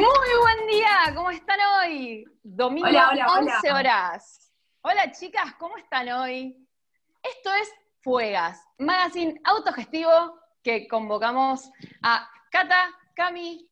[0.00, 0.08] Muy
[0.40, 2.24] buen día, ¿cómo están hoy?
[2.42, 3.74] Domingo Hola, hola, 11 hola.
[3.74, 4.50] horas.
[4.80, 6.66] Hola chicas, ¿cómo están hoy?
[7.22, 7.70] Esto es
[8.00, 11.70] Fuegas, magazine autogestivo que convocamos
[12.02, 13.68] a Cata, Cami,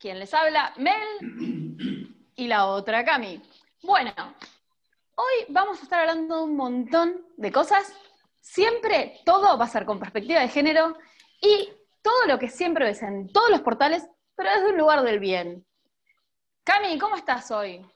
[0.00, 3.40] quien les habla, Mel y la otra Cami.
[3.84, 4.12] Bueno,
[5.14, 7.94] hoy vamos a estar hablando de un montón de cosas.
[8.40, 10.96] Siempre todo va a ser con perspectiva de género
[11.40, 14.08] y todo lo que siempre ves en todos los portales,
[14.42, 15.64] pero desde un lugar del bien.
[16.64, 17.86] Cami, ¿cómo estás hoy?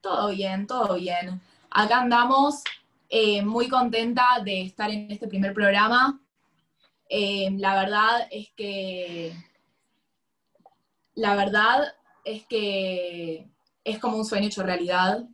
[0.00, 1.40] Todo bien, todo bien.
[1.70, 2.64] Acá andamos
[3.08, 6.20] eh, muy contenta de estar en este primer programa.
[7.08, 9.34] Eh, la verdad es que.
[11.14, 13.48] La verdad es que
[13.84, 15.24] es como un sueño hecho realidad.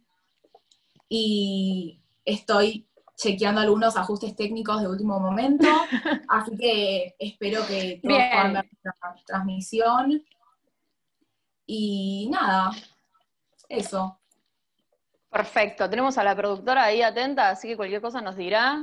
[1.08, 2.86] Y estoy
[3.22, 5.66] chequeando algunos ajustes técnicos de último momento.
[6.28, 8.30] así que espero que todos Bien.
[8.30, 10.24] puedan ver la transmisión.
[11.66, 12.70] Y nada,
[13.68, 14.18] eso.
[15.30, 18.82] Perfecto, tenemos a la productora ahí atenta, así que cualquier cosa nos dirá.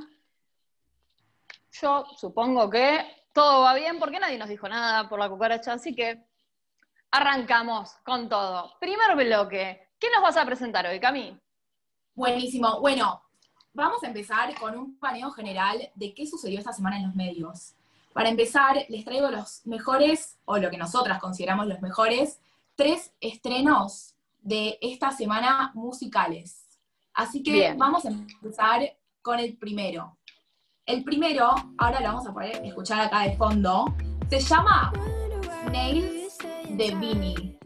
[1.72, 5.94] Yo supongo que todo va bien porque nadie nos dijo nada por la cucaracha, así
[5.94, 6.26] que
[7.12, 8.78] arrancamos con todo.
[8.80, 11.40] Primer bloque, ¿qué nos vas a presentar hoy, Cami?
[12.16, 12.80] Buenísimo.
[12.80, 13.22] Bueno,
[13.80, 17.74] vamos a empezar con un paneo general de qué sucedió esta semana en los medios.
[18.14, 22.40] Para empezar, les traigo los mejores, o lo que nosotras consideramos los mejores,
[22.76, 26.66] tres estrenos de esta semana musicales.
[27.14, 27.78] Así que Bien.
[27.78, 28.82] vamos a empezar
[29.22, 30.18] con el primero.
[30.86, 33.94] El primero, ahora lo vamos a poder escuchar acá de fondo,
[34.30, 34.92] se llama
[35.72, 36.38] Nails
[36.70, 37.59] de Vini.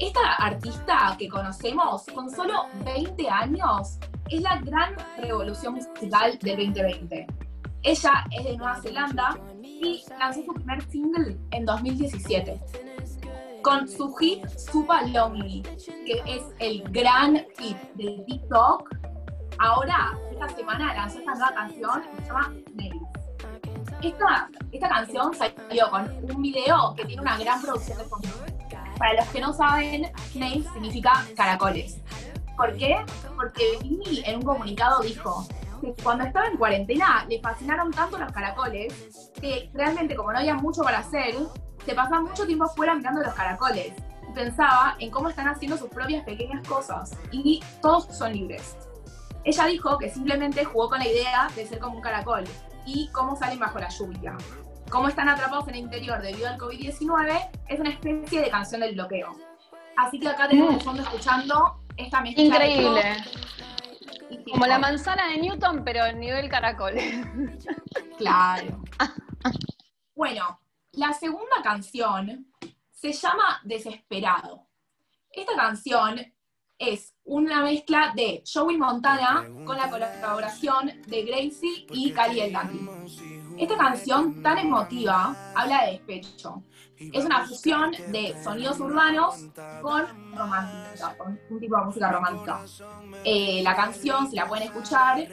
[0.00, 3.98] Esta artista que conocemos con solo 20 años
[4.30, 7.26] es la gran revolución musical del 2020.
[7.82, 12.58] Ella es de Nueva Zelanda y lanzó su primer single en 2017
[13.60, 15.60] con su hit Super Lonely,
[16.06, 18.88] que es el gran hit de TikTok.
[19.58, 22.99] Ahora, esta semana lanzó esta nueva canción que se llama Nails.
[24.02, 28.28] Esta, esta canción salió con un video que tiene una gran producción de fondo.
[28.98, 31.98] Para los que no saben, Nails significa caracoles.
[32.56, 32.96] ¿Por qué?
[33.36, 35.46] Porque Vini en un comunicado dijo
[35.82, 40.54] que cuando estaba en cuarentena le fascinaron tanto los caracoles que realmente como no había
[40.54, 41.34] mucho para hacer,
[41.84, 43.92] se pasaba mucho tiempo afuera mirando los caracoles
[44.28, 48.76] y pensaba en cómo están haciendo sus propias pequeñas cosas y todos son libres.
[49.44, 52.44] Ella dijo que simplemente jugó con la idea de ser como un caracol
[52.86, 54.36] y cómo salen bajo la lluvia.
[54.90, 58.94] Cómo están atrapados en el interior debido al COVID-19 es una especie de canción del
[58.94, 59.36] bloqueo.
[59.96, 63.02] Así que acá tenemos de fondo escuchando esta mezcla Increíble.
[64.50, 66.94] Como la manzana de Newton, pero en nivel caracol.
[68.18, 68.82] Claro.
[70.14, 70.60] Bueno,
[70.92, 72.52] la segunda canción
[72.90, 74.66] se llama Desesperado.
[75.32, 76.20] Esta canción
[76.78, 82.88] es una mezcla de Joey Montana con la colaboración de Gracie y Cali el Dandy.
[83.56, 86.64] Esta canción tan emotiva habla de despecho.
[86.98, 89.46] Es una fusión de sonidos urbanos
[89.80, 92.62] con romántica, con un tipo de música romántica.
[93.22, 95.24] Eh, la canción, si la pueden escuchar,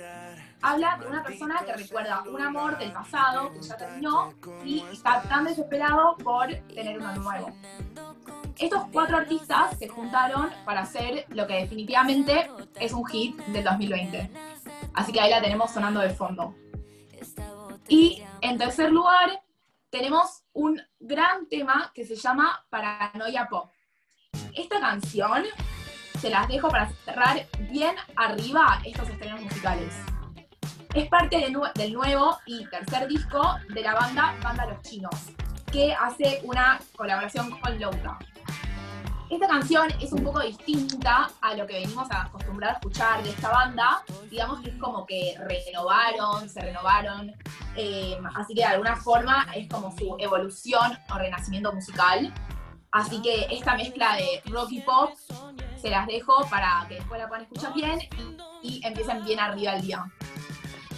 [0.61, 5.23] habla de una persona que recuerda un amor del pasado que ya terminó y está
[5.23, 7.51] tan desesperado por tener uno nuevo.
[8.59, 14.31] Estos cuatro artistas se juntaron para hacer lo que definitivamente es un hit del 2020.
[14.95, 16.55] Así que ahí la tenemos sonando de fondo.
[17.87, 19.43] Y en tercer lugar,
[19.91, 23.69] tenemos un gran tema que se llama Paranoia Pop.
[24.55, 25.43] Esta canción
[26.19, 29.93] se las dejo para cerrar bien arriba estos estrenos musicales.
[30.95, 35.27] Es parte del nuevo y tercer disco de la banda Banda Los Chinos,
[35.71, 38.17] que hace una colaboración con Louta.
[39.29, 43.29] Esta canción es un poco distinta a lo que venimos a acostumbrar a escuchar de
[43.31, 44.01] esta banda.
[44.29, 47.35] Digamos que es como que renovaron, se renovaron.
[47.75, 52.33] eh, así que de alguna forma es como su evolución o renacimiento musical.
[52.91, 55.11] Así que esta mezcla de rock y pop
[55.79, 57.99] se las dejo para que después la puedan escuchar bien
[58.63, 60.05] y, y empiecen bien arriba el día.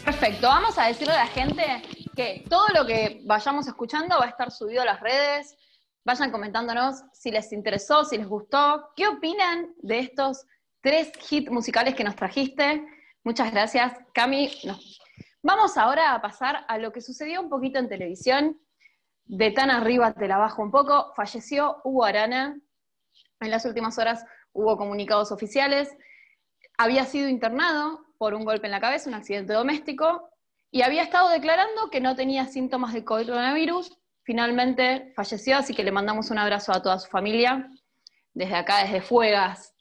[0.05, 1.81] Perfecto, vamos a decirle a la gente
[2.15, 5.55] que todo lo que vayamos escuchando va a estar subido a las redes.
[6.05, 10.45] Vayan comentándonos si les interesó, si les gustó, qué opinan de estos
[10.81, 12.85] tres hits musicales que nos trajiste.
[13.23, 14.49] Muchas gracias, Cami.
[15.43, 18.59] Vamos ahora a pasar a lo que sucedió un poquito en televisión.
[19.25, 21.13] De tan arriba te la bajo un poco.
[21.15, 22.59] Falleció Hugo Arana.
[23.41, 25.95] En las últimas horas hubo comunicados oficiales.
[26.77, 30.29] Había sido internado por un golpe en la cabeza, un accidente doméstico,
[30.71, 33.98] y había estado declarando que no tenía síntomas de coronavirus.
[34.29, 37.67] Finalmente falleció, así que le mandamos un abrazo a toda su familia,
[38.31, 39.73] desde acá, desde Fuegas.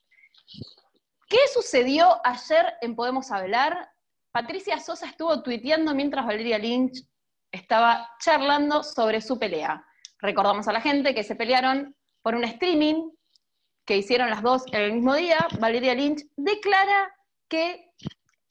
[1.28, 3.90] ¿Qué sucedió ayer en Podemos Hablar?
[4.32, 7.04] Patricia Sosa estuvo tuiteando mientras Valeria Lynch
[7.52, 9.84] estaba charlando sobre su pelea.
[10.18, 13.10] Recordamos a la gente que se pelearon por un streaming
[13.84, 15.46] que hicieron las dos el mismo día.
[15.60, 17.14] Valeria Lynch declara
[17.48, 17.92] que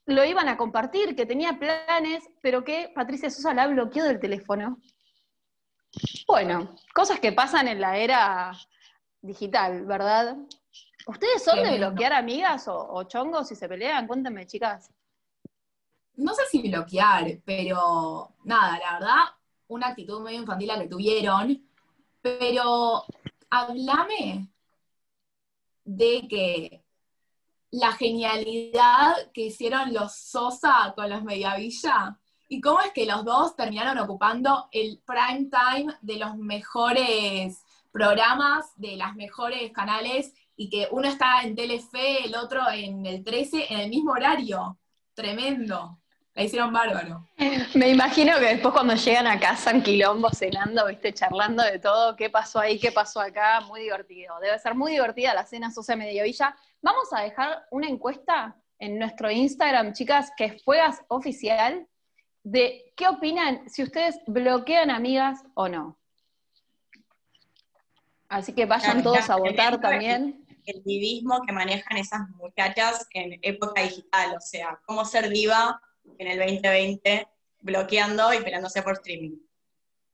[0.06, 4.78] lo iban a compartir, que tenía planes, pero que Patricia Sosa la bloqueó del teléfono.
[6.28, 8.52] Bueno, cosas que pasan en la era
[9.22, 10.38] digital, ¿verdad?
[11.06, 14.08] ¿Ustedes son de bloquear amigas o, chongos si se pelean?
[14.08, 14.92] Cuéntenme, chicas.
[16.16, 19.24] No sé si bloquear, pero nada, la verdad,
[19.68, 21.66] una actitud medio infantil la que tuvieron,
[22.22, 23.06] pero
[23.50, 24.50] háblame
[25.86, 26.84] de que
[27.72, 33.56] la genialidad que hicieron los Sosa con los Mediavilla y cómo es que los dos
[33.56, 40.88] terminaron ocupando el prime time de los mejores programas, de las mejores canales, y que
[40.92, 44.78] uno está en Telefe, el otro en el 13, en el mismo horario.
[45.14, 46.00] Tremendo.
[46.34, 47.28] La hicieron bárbaro.
[47.74, 52.16] Me imagino que después cuando llegan a casa en quilombo cenando, viste, charlando de todo,
[52.16, 54.40] qué pasó ahí, qué pasó acá, muy divertido.
[54.40, 56.56] Debe ser muy divertida la cena Socia Mediavilla.
[56.82, 61.88] Vamos a dejar una encuesta en nuestro Instagram, chicas, que es Fuegas Oficial,
[62.48, 66.00] de qué opinan si ustedes bloquean amigas o no.
[68.30, 70.46] Así que vayan todos a votar también.
[70.66, 75.82] El divismo que manejan esas muchachas en época digital, o sea, cómo ser diva
[76.18, 77.28] en el 2020
[77.60, 79.38] bloqueando y peleándose por streaming.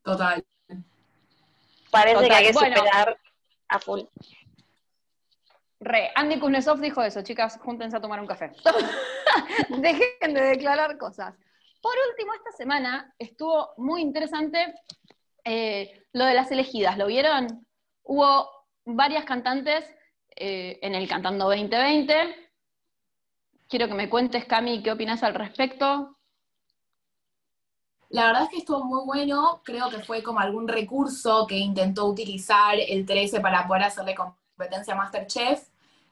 [0.02, 0.44] Total.
[1.92, 3.18] Parece que hay que superar
[3.68, 4.02] a full.
[5.80, 8.54] Re, Andy Kuznetsov dijo eso, chicas, júntense a tomar un café.
[9.70, 11.36] Dejen de declarar cosas.
[11.84, 14.74] Por último, esta semana estuvo muy interesante
[15.44, 17.68] eh, lo de las elegidas, ¿lo vieron?
[18.04, 18.50] Hubo
[18.86, 19.84] varias cantantes
[20.34, 22.44] eh, en el Cantando 2020,
[23.68, 26.18] Quiero que me cuentes, Cami, qué opinas al respecto.
[28.10, 32.06] La verdad es que estuvo muy bueno, creo que fue como algún recurso que intentó
[32.06, 35.68] utilizar el 13 para poder hacerle competencia a Masterchef,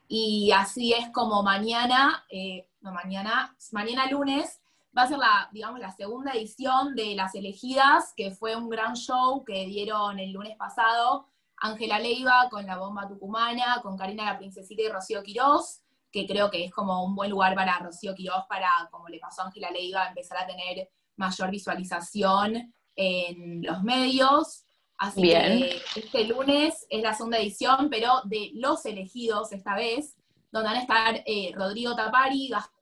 [0.08, 4.61] y así es como mañana, eh, no mañana, mañana lunes,
[4.98, 8.96] va a ser la, digamos, la segunda edición de Las Elegidas, que fue un gran
[8.96, 11.28] show que dieron el lunes pasado,
[11.58, 16.52] Ángela Leiva con la bomba tucumana, con Karina la Princesita y Rocío Quirós, que creo
[16.52, 19.72] que es como un buen lugar para Rocío Quiroz para, como le pasó a Ángela
[19.72, 24.66] Leiva, empezar a tener mayor visualización en los medios.
[24.98, 30.18] Así que este lunes es la segunda edición, pero de los elegidos esta vez,
[30.52, 32.81] donde van a estar eh, Rodrigo Tapari, Gastón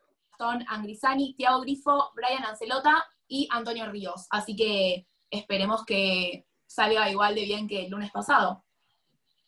[0.67, 4.27] Angrisani, Tiago Grifo, Brian Ancelota y Antonio Ríos.
[4.29, 8.63] Así que esperemos que salga igual de bien que el lunes pasado.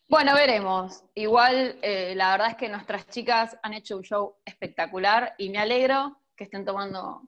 [0.08, 1.04] Bueno, veremos.
[1.14, 5.58] Igual, eh, la verdad es que nuestras chicas han hecho un show espectacular y me
[5.58, 7.22] alegro que estén tomando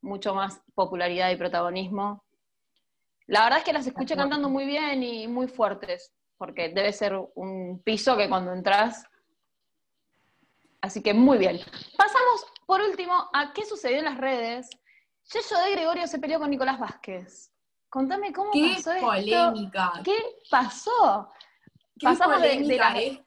[0.00, 2.24] mucho más popularidad y protagonismo.
[3.26, 7.14] La verdad es que las escuché cantando muy bien y muy fuertes, porque debe ser
[7.34, 9.04] un piso que cuando entras.
[10.80, 11.60] Así que muy bien.
[11.96, 14.70] Pasamos, por último, a qué sucedió en las redes.
[15.32, 17.50] Yeyo de Gregorio se peleó con Nicolás Vázquez.
[17.88, 19.94] Contame cómo pasó polémica.
[20.04, 20.14] ¿Qué
[20.48, 21.28] pasó?
[22.00, 23.18] Pasamos de,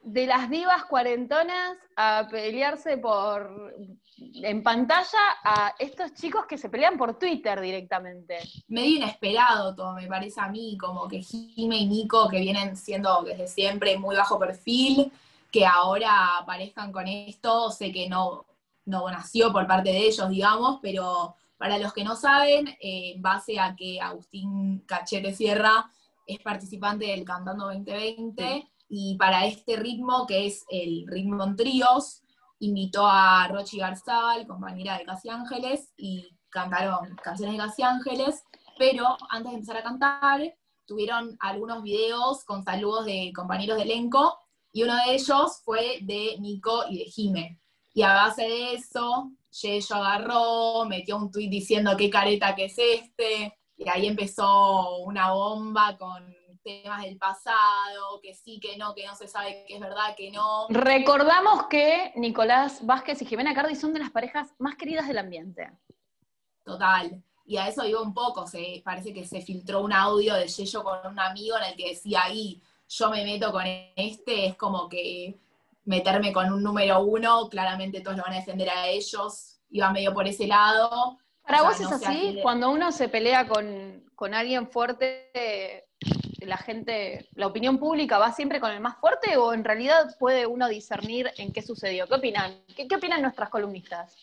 [0.00, 3.74] de, las divas cuarentonas a pelearse por
[4.16, 8.38] en pantalla a estos chicos que se pelean por Twitter directamente.
[8.68, 13.24] Medio inesperado todo, me parece a mí, como que Jime y Nico, que vienen siendo
[13.24, 15.12] desde siempre muy bajo perfil,
[15.58, 18.46] que ahora aparezcan con esto, sé que no,
[18.84, 23.22] no nació por parte de ellos, digamos, pero para los que no saben, eh, en
[23.22, 25.90] base a que Agustín Cachete Sierra
[26.28, 32.22] es participante del Cantando 2020 y para este ritmo, que es el ritmo en tríos,
[32.60, 38.44] invitó a Rochi Garzal, compañera de Casi Ángeles, y cantaron canciones de Casi Ángeles,
[38.78, 40.54] pero antes de empezar a cantar,
[40.86, 44.38] tuvieron algunos videos con saludos de compañeros de elenco,
[44.72, 47.60] y uno de ellos fue de Nico y de Jime.
[47.94, 52.78] Y a base de eso, Yeyo agarró, metió un tuit diciendo qué careta que es
[52.78, 59.06] este, y ahí empezó una bomba con temas del pasado, que sí, que no, que
[59.06, 60.66] no se sabe que es verdad, que no.
[60.68, 65.70] Recordamos que Nicolás Vázquez y Jimena Cardi son de las parejas más queridas del ambiente.
[66.64, 67.22] Total.
[67.46, 70.84] Y a eso digo un poco, se, parece que se filtró un audio de Yello
[70.84, 73.64] con un amigo en el que decía ahí, yo me meto con
[73.96, 75.36] este, es como que
[75.84, 80.12] meterme con un número uno, claramente todos lo van a defender a ellos, iba medio
[80.12, 85.86] por ese lado, Para vos es así, cuando uno se pelea con, con alguien fuerte,
[86.40, 90.46] la gente, la opinión pública va siempre con el más fuerte o en realidad puede
[90.46, 92.06] uno discernir en qué sucedió?
[92.06, 92.64] ¿Qué opinan?
[92.74, 94.16] ¿Qué, opinan nuestras columnistas?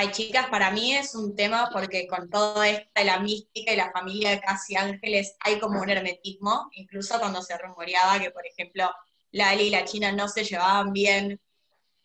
[0.00, 3.76] Ay, chicas, para mí es un tema porque con todo esto de la mística y
[3.76, 8.46] la familia de Casi Ángeles hay como un hermetismo, incluso cuando se rumoreaba que, por
[8.46, 8.88] ejemplo,
[9.32, 11.40] Lali y la China no se llevaban bien,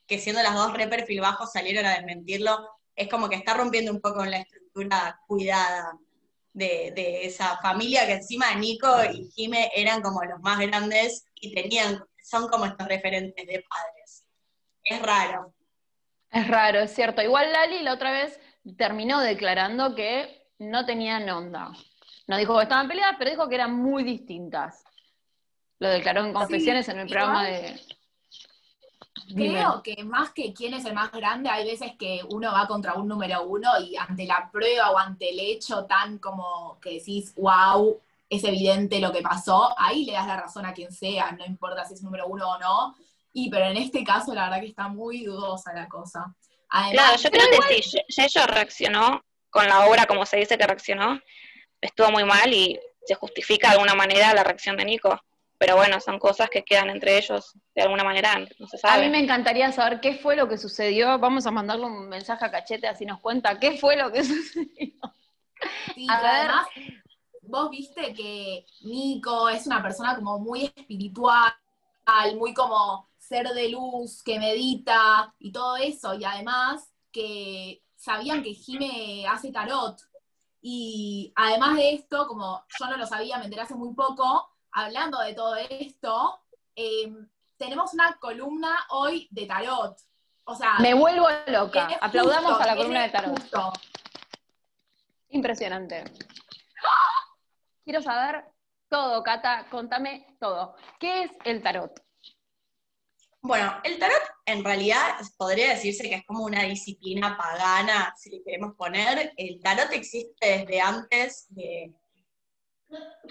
[0.08, 3.92] que siendo las dos re perfil bajos salieron a desmentirlo, es como que está rompiendo
[3.92, 5.96] un poco la estructura cuidada
[6.52, 12.04] de, esa familia que encima Nico y Jime eran como los más grandes y tenían,
[12.24, 14.26] son como estos referentes de padres.
[14.84, 15.53] Es raro.
[16.34, 17.22] Es raro, es cierto.
[17.22, 18.40] Igual Lali la otra vez
[18.76, 21.72] terminó declarando que no tenían onda.
[22.28, 24.84] No dijo que estaban peleadas, pero dijo que eran muy distintas.
[25.80, 27.80] Lo declaró en confesiones en el programa de,
[29.36, 32.96] Creo que más que quién es el más grande, hay veces que uno va contra
[32.96, 37.34] un número uno y ante la prueba o ante el hecho tan como que decís,
[37.36, 38.00] wow,
[38.30, 41.86] es evidente lo que pasó, ahí le das la razón a quien sea, no importa
[41.86, 42.96] si es número uno o no.
[43.34, 46.34] Y pero en este caso la verdad que está muy dudosa la cosa.
[46.92, 51.20] claro, yo creo que sí, ella reaccionó con la obra como se dice que reaccionó,
[51.82, 55.20] estuvo muy mal y se justifica de alguna manera la reacción de Nico
[55.64, 58.96] pero bueno, son cosas que quedan entre ellos de alguna manera, no se sabe.
[58.96, 61.18] A mí me encantaría saber qué fue lo que sucedió.
[61.20, 64.92] Vamos a mandarle un mensaje a Cachete así nos cuenta qué fue lo que sucedió.
[65.96, 66.68] Sí, además,
[67.44, 71.54] vos viste que Nico es una persona como muy espiritual,
[72.36, 78.54] muy como ser de luz, que medita y todo eso, y además que sabían que
[78.54, 80.02] Jime hace tarot.
[80.62, 85.20] Y además de esto, como yo no lo sabía, me enteré hace muy poco, hablando
[85.20, 86.40] de todo esto,
[86.76, 87.14] eh,
[87.58, 89.98] tenemos una columna hoy de tarot.
[90.46, 91.88] O sea, me vuelvo loca.
[92.02, 93.40] Aplaudamos a la columna de tarot.
[95.30, 96.04] Impresionante.
[97.84, 98.46] Quiero saber
[98.90, 100.76] todo, Cata, contame todo.
[101.00, 102.03] ¿Qué es el tarot?
[103.44, 108.42] Bueno, el tarot en realidad podría decirse que es como una disciplina pagana, si le
[108.42, 109.34] queremos poner.
[109.36, 111.94] El tarot existe desde antes de,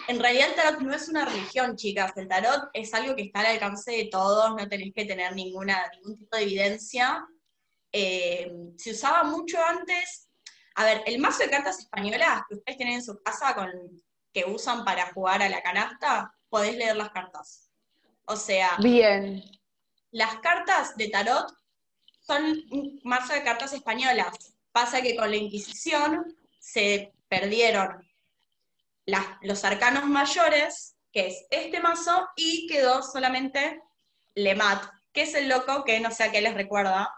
[0.08, 2.12] en realidad el tarot no es una religión, chicas.
[2.16, 5.90] El tarot es algo que está al alcance de todos, no tenéis que tener ninguna,
[5.94, 7.26] ningún tipo de evidencia.
[7.92, 10.28] Eh, se usaba mucho antes.
[10.74, 13.70] A ver, el mazo de cartas españolas que ustedes tienen en su casa con,
[14.32, 17.70] que usan para jugar a la canasta, podéis leer las cartas.
[18.24, 18.76] O sea.
[18.78, 19.42] Bien.
[20.12, 21.52] Las cartas de tarot
[22.20, 24.54] son un mazo de cartas españolas.
[24.70, 28.06] Pasa que con la Inquisición se perdieron
[29.40, 33.82] los arcanos mayores, que es este mazo, y quedó solamente
[34.34, 37.12] Lemat, que es el loco que no sé a qué les recuerda,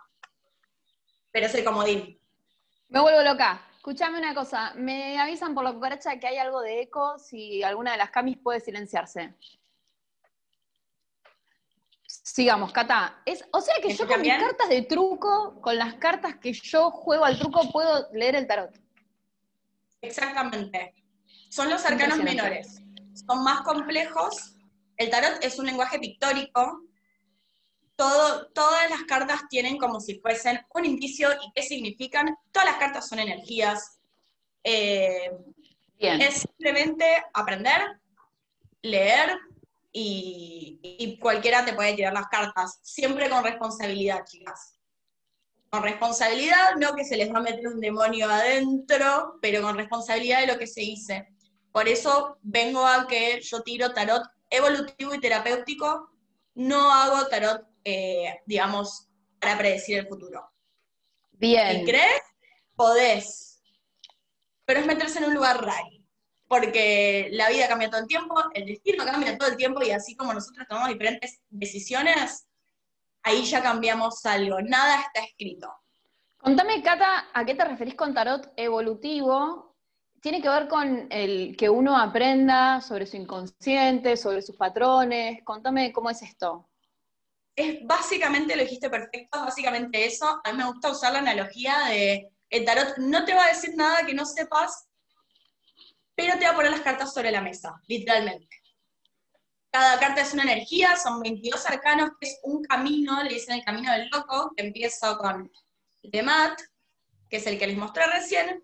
[1.30, 2.18] pero es el comodín.
[2.88, 3.60] Me vuelvo loca.
[3.76, 7.92] Escuchame una cosa, me avisan por la cucaracha que hay algo de eco, si alguna
[7.92, 9.34] de las camis puede silenciarse.
[12.24, 13.20] Sigamos, Cata.
[13.26, 16.90] Es, o sea que yo con mis cartas de truco, con las cartas que yo
[16.90, 18.74] juego al truco, puedo leer el tarot.
[20.00, 20.94] Exactamente.
[21.50, 22.82] Son los arcanos menores.
[23.12, 24.54] Son más complejos.
[24.96, 26.80] El tarot es un lenguaje pictórico.
[27.94, 32.34] Todo, todas las cartas tienen como si fuesen un indicio y qué significan.
[32.50, 34.00] Todas las cartas son energías.
[34.62, 35.30] Eh,
[35.98, 37.04] es simplemente
[37.34, 38.00] aprender,
[38.80, 39.38] leer
[39.94, 42.78] y, y cualquiera te puede tirar las cartas.
[42.82, 44.74] Siempre con responsabilidad, chicas
[45.74, 50.40] con responsabilidad, no que se les va a meter un demonio adentro, pero con responsabilidad
[50.40, 51.26] de lo que se dice.
[51.72, 56.10] Por eso vengo a que yo tiro tarot evolutivo y terapéutico,
[56.54, 59.08] no hago tarot, eh, digamos,
[59.40, 60.48] para predecir el futuro.
[61.32, 61.80] Bien.
[61.80, 62.22] Si crees,
[62.76, 63.60] podés.
[64.64, 65.88] Pero es meterse en un lugar raro.
[66.54, 70.14] Porque la vida cambia todo el tiempo, el destino cambia todo el tiempo y así
[70.14, 72.46] como nosotros tomamos diferentes decisiones,
[73.24, 74.62] ahí ya cambiamos algo.
[74.62, 75.68] Nada está escrito.
[76.36, 79.74] Contame, Cata, ¿a qué te referís con tarot evolutivo?
[80.20, 85.42] tiene que ver con el que uno aprenda sobre su inconsciente, sobre sus patrones.
[85.44, 86.70] Contame cómo es esto.
[87.54, 90.40] Es básicamente, lo dijiste perfecto, básicamente eso.
[90.44, 93.74] A mí me gusta usar la analogía de el tarot no te va a decir
[93.76, 94.86] nada que no sepas,
[96.14, 98.60] pero te va a poner las cartas sobre la mesa, literalmente.
[99.70, 103.64] Cada carta es una energía, son 22 arcanos, que es un camino, le dicen el
[103.64, 105.50] camino del loco, que empieza con
[106.02, 106.60] Demat,
[107.28, 108.62] que es el que les mostré recién,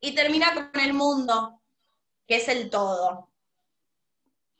[0.00, 1.60] y termina con el mundo,
[2.26, 3.30] que es el todo.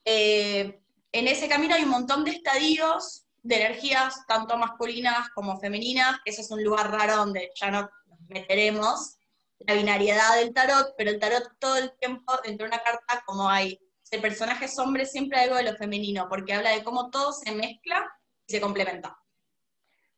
[0.05, 6.19] Eh, en ese camino hay un montón de estadios de energías, tanto masculinas como femeninas,
[6.25, 7.89] ese es un lugar raro donde ya no,
[8.29, 9.17] meteremos
[9.61, 13.49] la binariedad del tarot, pero el tarot todo el tiempo dentro de una carta como
[13.49, 13.79] hay,
[14.15, 17.33] el personaje es hombre, siempre hay algo de lo femenino, porque habla de cómo todo
[17.33, 18.11] se mezcla
[18.47, 19.19] y se complementa.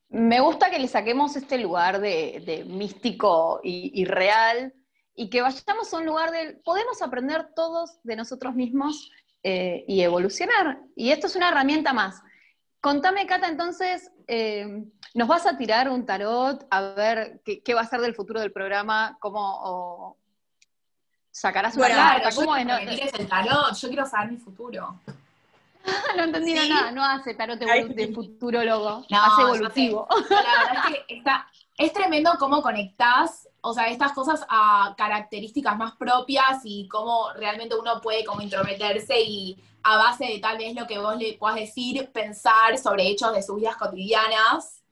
[0.09, 4.73] Me gusta que le saquemos este lugar de, místico y, real
[5.15, 9.11] y que vayamos a un lugar de, podemos aprender todos de nosotros mismos
[9.43, 10.81] eh, y evolucionar.
[10.95, 12.23] Y esto es una herramienta más.
[12.81, 14.85] Contame, Cata, entonces, eh,
[15.17, 18.53] ¿nos vas a tirar un tarot a ver qué, va a ser del futuro del
[18.53, 19.17] programa?
[19.19, 20.19] ¿Cómo
[21.31, 22.29] sacarás una carta?
[22.35, 22.67] ¿Cómo es?
[22.67, 25.01] No, el tarot, yo quiero saber mi futuro.
[26.17, 30.07] no entendí nada, no hace tarot de futurólogo, no, hace evolutivo.
[30.29, 31.47] La verdad es que está,
[31.79, 37.75] es tremendo cómo conectás, o sea, estas cosas a características más propias y cómo realmente
[37.75, 41.57] uno puede como intrometerse y a base de tal vez lo que vos le puedas
[41.57, 44.83] decir, pensar sobre hechos de sus vidas cotidianas,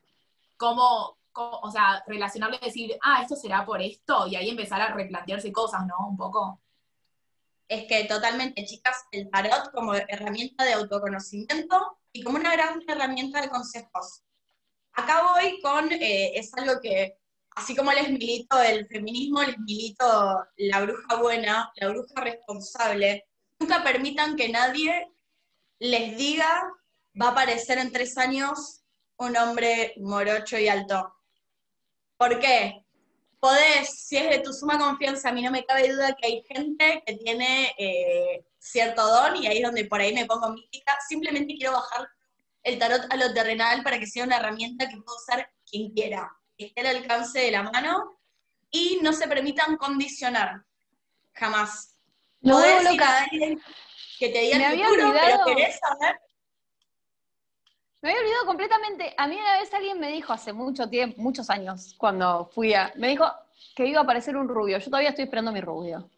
[0.56, 4.94] cómo, o sea, relacionarlo y decir, ah, esto será por esto, y ahí empezar a
[4.94, 6.08] replantearse cosas, ¿no?
[6.08, 6.60] Un poco.
[7.68, 13.40] Es que totalmente, chicas, el tarot como herramienta de autoconocimiento y como una gran herramienta
[13.40, 14.22] de consejos.
[14.92, 17.18] Acá voy con, eh, es algo que,
[17.56, 23.26] así como les milito el feminismo, les milito la bruja buena, la bruja responsable,
[23.58, 25.08] nunca permitan que nadie
[25.80, 26.62] les diga,
[27.20, 28.83] va a aparecer en tres años
[29.18, 31.14] un hombre morocho y alto.
[32.16, 32.84] ¿Por qué?
[33.40, 36.42] Podés, si es de tu suma confianza, a mí no me cabe duda que hay
[36.48, 40.96] gente que tiene eh, cierto don, y ahí es donde por ahí me pongo mística,
[41.06, 42.08] simplemente quiero bajar
[42.62, 46.32] el tarot a lo terrenal para que sea una herramienta que pueda usar quien quiera,
[46.56, 48.18] que esté al alcance de la mano,
[48.70, 50.64] y no se permitan condicionar,
[51.34, 51.96] jamás.
[52.40, 53.26] No decir loca.
[54.18, 56.18] que te diga el futuro, pero querés saber.
[58.04, 59.14] Me había olvidado completamente.
[59.16, 62.92] A mí una vez alguien me dijo hace mucho tiempo, muchos años, cuando fui a.
[62.96, 63.24] Me dijo
[63.74, 64.76] que iba a aparecer un rubio.
[64.76, 66.10] Yo todavía estoy esperando mi rubio.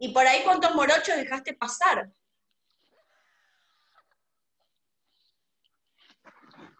[0.00, 2.10] ¿Y por ahí cuántos morochos dejaste pasar?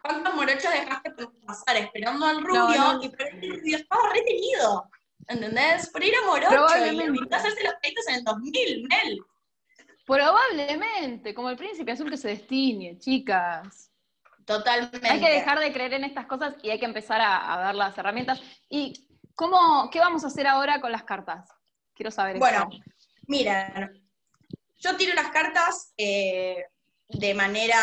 [0.01, 1.11] ¿Cuántos morochos dejaste
[1.47, 2.99] pasar esperando al rubio?
[3.01, 4.91] Y por ahí el rubio estaba retenido.
[5.29, 5.89] ¿Entendés?
[5.91, 9.25] Por ir a Morocho y hacerse los peitos en el 2000, Mel.
[10.05, 13.92] Probablemente, como el príncipe azul que se destine, chicas.
[14.45, 15.07] Totalmente.
[15.07, 17.97] Hay que dejar de creer en estas cosas y hay que empezar a, ver las
[17.97, 18.41] herramientas.
[18.69, 21.49] ¿Y cómo, qué vamos a hacer ahora con las cartas?
[21.93, 22.69] Quiero saber Bueno,
[23.27, 24.09] miren,
[24.77, 26.65] yo tiro las cartas eh,
[27.07, 27.77] de manera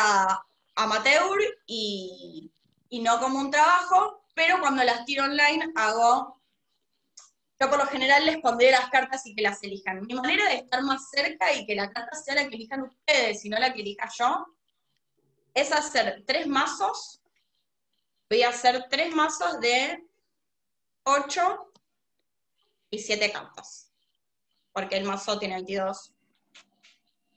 [0.75, 2.53] amateur y,
[2.89, 6.41] y no como un trabajo, pero cuando las tiro online hago
[7.61, 10.07] yo por lo general les pondré las cartas y que las elijan.
[10.07, 13.45] Mi manera de estar más cerca y que la carta sea la que elijan ustedes
[13.45, 14.47] y no la que elija yo,
[15.55, 17.21] es hacer tres mazos.
[18.29, 20.05] Voy a hacer tres mazos de
[21.05, 21.73] ocho
[22.91, 23.93] y siete cartas.
[24.73, 26.13] Porque el mazo tiene 22.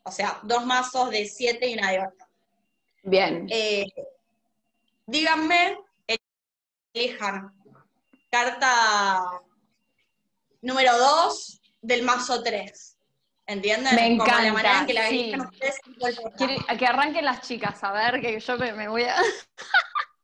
[0.03, 2.27] O sea, dos mazos de siete y una de ocho.
[3.03, 3.47] Bien.
[3.49, 3.85] Eh,
[5.05, 5.77] díganme,
[6.93, 7.51] elijan
[8.29, 9.41] carta
[10.61, 12.92] número 2 del mazo 3.
[13.45, 13.95] ¿Entienden?
[13.95, 14.35] Me encanta.
[14.35, 15.33] Como la manera en que la sí.
[15.37, 16.79] ustedes.
[16.79, 19.15] que arranquen las chicas, a ver, que yo me, voy a.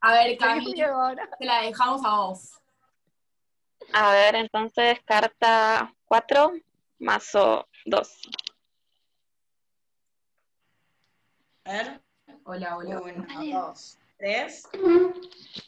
[0.01, 2.53] A ver, Cami, te la dejamos a vos.
[3.91, 6.53] A ver, entonces, carta 4,
[6.99, 8.21] mazo 2.
[11.65, 12.01] A ver.
[12.45, 13.01] Hola, hola.
[13.01, 14.63] 1, 2, 3,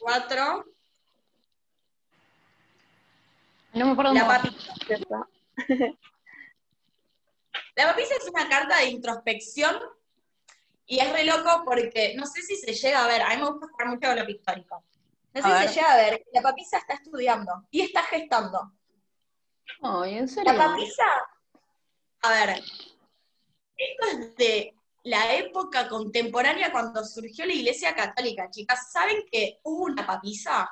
[0.00, 0.64] 4.
[3.74, 4.74] No me acuerdo La papisa.
[7.82, 9.76] La papisa es una carta de introspección
[10.86, 13.50] y es re loco porque no sé si se llega a ver, a mí me
[13.50, 14.84] gusta jugar mucho con lo pictórico.
[15.34, 18.72] No sé si se llega a ver, la papisa está estudiando y está gestando.
[19.82, 20.52] Ay, ¿en serio?
[20.52, 21.02] La papisa,
[22.20, 22.62] a ver,
[23.76, 28.92] esto es de la época contemporánea cuando surgió la Iglesia Católica, chicas.
[28.92, 30.70] ¿Saben que hubo una papisa?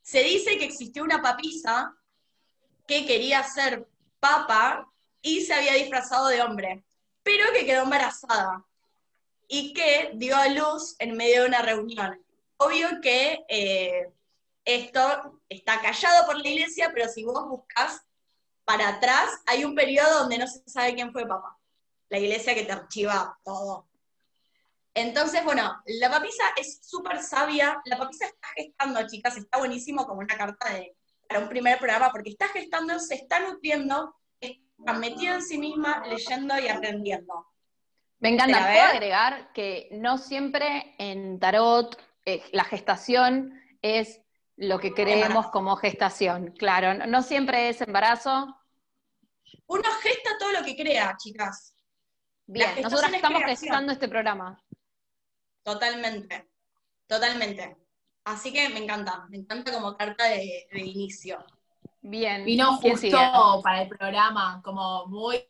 [0.00, 1.94] Se dice que existió una papisa
[2.86, 3.86] que quería ser
[4.18, 4.90] papa
[5.22, 6.84] y se había disfrazado de hombre,
[7.22, 8.64] pero que quedó embarazada
[9.48, 12.22] y que dio a luz en medio de una reunión.
[12.58, 14.10] Obvio que eh,
[14.64, 18.02] esto está callado por la iglesia, pero si vos buscas
[18.64, 21.56] para atrás, hay un periodo donde no se sabe quién fue papa.
[22.08, 23.86] La iglesia que te archiva todo.
[24.94, 27.80] Entonces, bueno, la papisa es súper sabia.
[27.84, 30.96] La papisa está gestando, chicas, está buenísimo como una carta de,
[31.28, 34.16] para un primer programa, porque está gestando, se está nutriendo,
[34.78, 37.46] metida en sí misma, leyendo y aprendiendo.
[38.18, 38.66] Me encanta.
[38.66, 44.20] Puedo agregar que no siempre en tarot eh, la gestación es
[44.56, 46.52] lo que creemos como gestación.
[46.58, 48.56] Claro, no siempre es embarazo.
[49.66, 51.74] Uno gesta todo lo que crea, chicas.
[52.46, 54.62] Bien, nosotros estamos gestando este programa.
[55.62, 56.48] Totalmente,
[57.06, 57.76] totalmente.
[58.24, 61.44] Así que me encanta, me encanta como carta de, inicio.
[62.08, 62.44] Bien.
[62.44, 65.44] Vino justo para el programa, como muy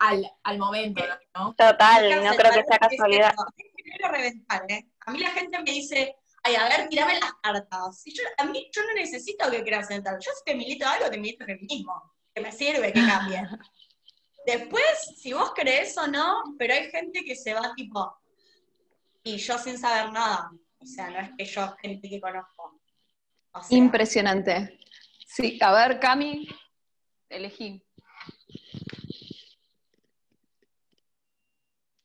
[0.00, 1.54] al, momento, ¿no?
[1.54, 3.32] Total, no creo que sea casualidad.
[3.76, 4.88] Quiero reventar, ¿eh?
[5.06, 8.02] A mí la gente me dice, ay, a ver, tirame las cartas.
[8.04, 10.16] Y yo, a mí, yo no necesito que creas en tal.
[10.16, 12.02] Yo si te milito algo, te milito feminismo.
[12.34, 13.40] Que me sirve, que cambie.
[14.46, 18.12] Después, si vos crees o no, pero hay gente que se va tipo,
[19.22, 20.50] y yo sin saber nada.
[20.80, 22.80] O sea, no es que yo, gente que conozco.
[23.70, 24.80] Impresionante.
[25.34, 26.46] Sí, a ver, Cami,
[27.28, 27.84] elegí.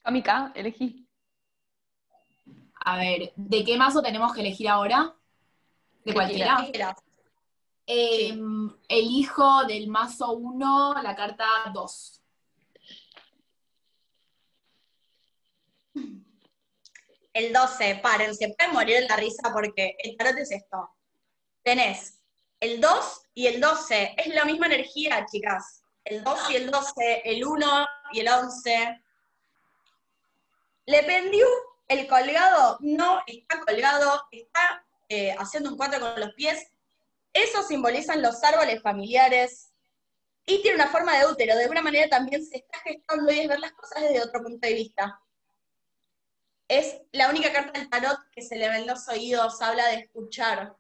[0.02, 1.08] Camika, elegí.
[2.86, 5.15] A ver, ¿de qué mazo tenemos que elegir ahora?
[6.04, 6.58] ¿De cualquiera?
[7.86, 8.36] Eh,
[8.88, 12.24] elijo del mazo 1 la carta 2.
[17.32, 20.89] El 12, paren, se pueden morir en la risa porque el tarot es esto.
[21.62, 22.19] Tenés
[22.60, 25.84] el 2 y el 12, es la misma energía, chicas.
[26.04, 29.02] El 2 y el 12, el 1 y el 11.
[30.86, 31.45] Le pendió
[31.88, 36.67] el colgado, no está colgado, está eh, haciendo un 4 con los pies.
[37.34, 39.72] Eso simbolizan los árboles familiares.
[40.45, 43.48] Y tiene una forma de útero, de alguna manera también se está gestando y es
[43.48, 45.22] ver las cosas desde otro punto de vista
[46.69, 50.76] es la única carta del tarot que se le ven los oídos, habla de escuchar.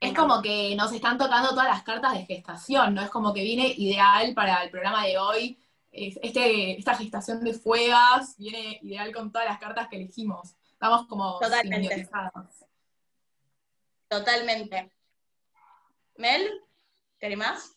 [0.00, 3.02] Es como que nos están tocando todas las cartas de gestación, ¿no?
[3.02, 5.62] Es como que viene ideal para el programa de hoy.
[5.92, 10.54] Este, esta gestación de fuegas viene ideal con todas las cartas que elegimos.
[10.72, 12.08] Estamos como Totalmente.
[14.08, 14.90] Totalmente.
[16.16, 16.48] Mel,
[17.18, 17.76] ¿querés más?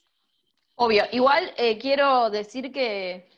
[0.76, 1.04] Obvio.
[1.12, 3.30] Igual eh, quiero decir que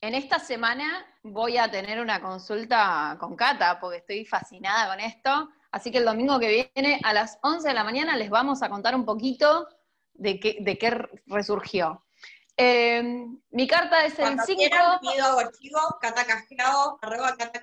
[0.00, 5.50] en esta semana voy a tener una consulta con Cata, porque estoy fascinada con esto.
[5.76, 8.70] Así que el domingo que viene a las 11 de la mañana les vamos a
[8.70, 9.68] contar un poquito
[10.14, 12.02] de qué, de qué resurgió.
[12.56, 13.02] Eh,
[13.50, 14.62] mi carta es el 5.
[15.02, 16.24] pido archivo, Cata
[17.02, 17.60] arroba Cata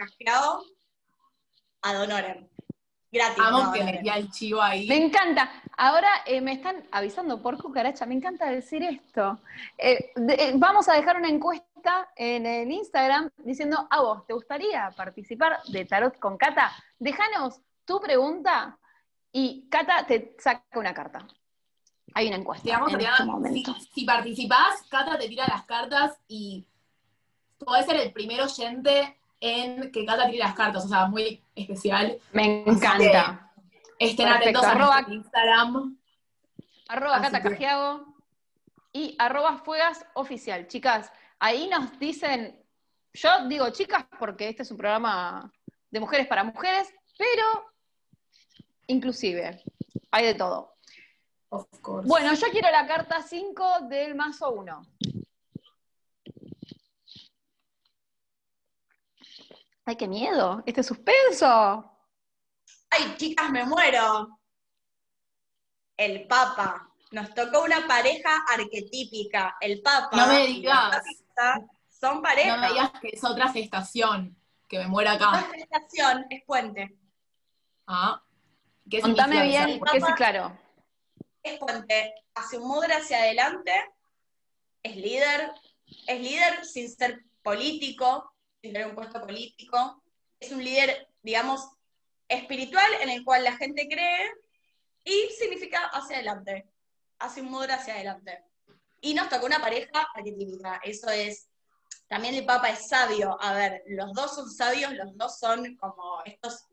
[3.12, 3.38] Gratis.
[3.38, 4.88] Vamos que le el chivo ahí.
[4.88, 5.49] Me encanta.
[5.76, 9.39] Ahora eh, me están avisando por cucaracha, me encanta decir esto.
[9.80, 10.12] Eh,
[10.54, 15.86] vamos a dejar una encuesta en el Instagram diciendo, a vos, ¿te gustaría participar de
[15.86, 16.71] Tarot con Cata?
[16.99, 18.78] Déjanos tu pregunta
[19.32, 21.28] y Cata te saca una carta.
[22.13, 22.84] Hay una encuesta.
[22.88, 23.76] en este momento.
[23.93, 26.65] Si, participás, Cata te tira las cartas y
[27.58, 32.17] podés ser el primer oyente en que Cata tire las cartas, o sea, muy especial.
[32.32, 33.52] Me encanta.
[33.98, 35.98] Estén atentos a Instagram.
[36.88, 38.13] Arroba Cata Cajiago
[38.91, 40.67] y arroba Fuegas Oficial.
[40.67, 42.63] Chicas, ahí nos dicen,
[43.13, 45.52] yo digo chicas porque este es un programa
[45.89, 47.73] de mujeres para mujeres, pero
[48.88, 49.63] inclusive,
[50.12, 50.76] hay de todo.
[52.06, 54.88] Bueno, yo quiero la carta 5 del mazo 1.
[59.86, 61.91] Ay, qué miedo, este suspenso.
[62.89, 64.39] Ay, chicas, me muero.
[65.98, 66.89] El Papa.
[67.12, 69.58] Nos tocó una pareja arquetípica.
[69.60, 70.15] El Papa.
[70.15, 71.04] No me digas
[72.04, 72.58] son parejas.
[72.58, 74.36] No me digas que es otra gestación,
[74.67, 75.30] que me muera acá.
[75.30, 76.98] Otra gestación es puente.
[77.88, 78.22] Ah.
[78.89, 80.58] ¿Qué Contame bien, porque es claro.
[81.41, 83.74] Es puente, hace un mudra hacia adelante,
[84.82, 85.52] es líder,
[86.08, 90.04] es líder sin ser político, sin tener un puesto político,
[90.39, 91.69] es un líder, digamos,
[92.28, 94.32] espiritual en el cual la gente cree
[95.04, 96.69] y significa hacia adelante,
[97.19, 98.43] hace un mudra hacia adelante.
[99.02, 100.80] Y nos tocó una pareja arquetípica.
[100.84, 101.50] Eso es.
[102.08, 103.38] También el Papa es sabio.
[103.41, 106.67] A ver, los dos son sabios, los dos son como estos,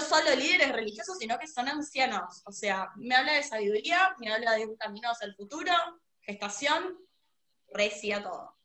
[0.00, 2.42] solo líderes religiosos, sino que son ancianos.
[2.44, 5.72] O sea, me habla de sabiduría, me habla de un camino hacia el futuro,
[6.20, 6.98] gestación,
[7.72, 8.56] recia todo.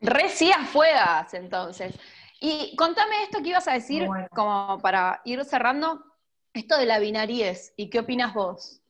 [0.00, 1.94] Recia fuegas, entonces.
[2.40, 6.04] Y contame esto que ibas a decir, como para ir cerrando,
[6.52, 8.80] esto de la binariez, ¿y qué opinas vos?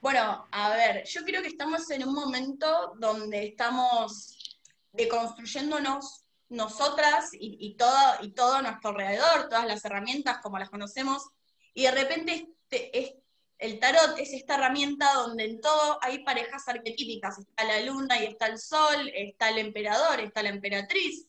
[0.00, 4.58] Bueno, a ver, yo creo que estamos en un momento donde estamos
[4.92, 6.19] deconstruyéndonos
[6.50, 11.30] nosotras y, todo, y todo a nuestro alrededor, todas las herramientas como las conocemos,
[11.72, 13.22] y de repente este,
[13.58, 18.26] el tarot es esta herramienta donde en todo hay parejas arquetípicas, está la luna y
[18.26, 21.26] está el sol, está el emperador, está la emperatriz,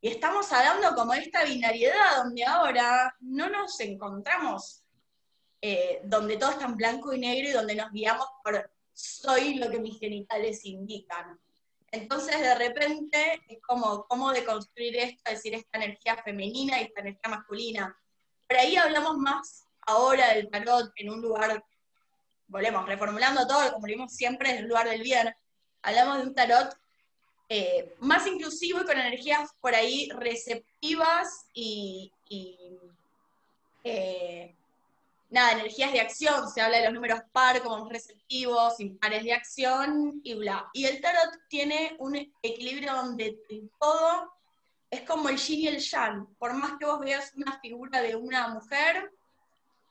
[0.00, 4.82] y estamos hablando como de esta binariedad donde ahora no nos encontramos
[5.62, 9.70] eh, donde todo está en blanco y negro y donde nos guiamos por soy lo
[9.70, 11.38] que mis genitales indican.
[11.92, 17.30] Entonces, de repente, es como cómo deconstruir esto, decir esta energía femenina y esta energía
[17.30, 17.96] masculina.
[18.48, 21.64] Por ahí hablamos más ahora del tarot en un lugar,
[22.46, 25.34] volvemos, reformulando todo, como vimos siempre, en el lugar del bien.
[25.82, 26.76] Hablamos de un tarot
[27.48, 32.12] eh, más inclusivo y con energías por ahí receptivas y,
[33.82, 34.54] eh,
[35.30, 40.20] nada, energías de acción, se habla de los números par como receptivos, impares de acción
[40.22, 40.68] y bla.
[40.72, 43.38] Y el tarot tiene un equilibrio donde
[43.78, 44.32] todo
[44.90, 46.26] es como el yin y el yang.
[46.36, 49.10] Por más que vos veas una figura de una mujer,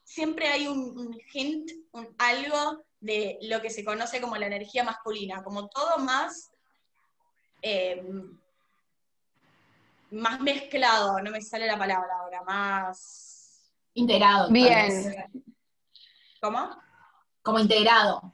[0.04, 5.44] siempre hay un, hint, un algo de lo que se conoce como la energía masculina,
[5.44, 6.52] como todo más
[7.62, 8.38] Em,
[10.12, 13.29] más mezclado, no me sale la palabra ahora, más...
[13.94, 14.50] Integrado.
[14.50, 15.32] Bien.
[16.42, 16.70] ¿Cómo?
[17.42, 18.34] Como integrado.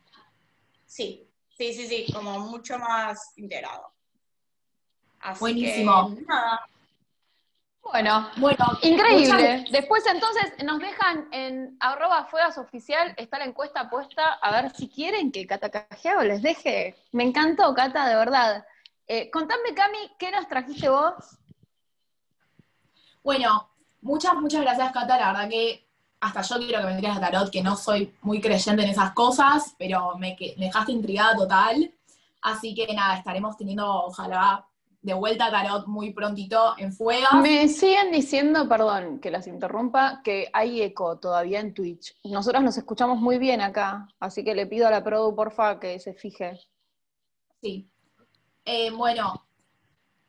[0.85, 3.91] Sí, sí, sí, sí, como mucho más integrado.
[5.39, 6.15] Buenísimo.
[7.81, 9.65] Bueno, bueno, increíble.
[9.69, 14.89] Después entonces nos dejan en arroba fuegas oficial, está la encuesta puesta, a ver si
[14.89, 16.95] quieren que Cata Cajeago les deje.
[17.11, 18.65] Me encantó, Cata, de verdad.
[19.07, 21.37] Eh, contame, Cami, ¿qué nos trajiste vos?
[23.23, 23.69] Bueno,
[24.05, 25.17] muchas, muchas gracias, Cata.
[25.17, 25.85] La verdad que
[26.21, 29.11] hasta yo quiero que me traigas a tarot, que no soy muy creyente en esas
[29.11, 31.91] cosas, pero me, dejaste intrigada total.
[32.41, 34.65] Así que nada, estaremos teniendo, ojalá,
[35.01, 37.27] de vuelta a tarot muy prontito en fuego.
[37.41, 42.15] Me siguen diciendo, perdón que las interrumpa, que hay eco todavía en Twitch.
[42.23, 45.99] Nosotros nos escuchamos muy bien acá, así que le pido a la Produ, porfa, que
[45.99, 46.59] se fije.
[47.61, 47.89] Sí,
[48.63, 49.47] eh, bueno,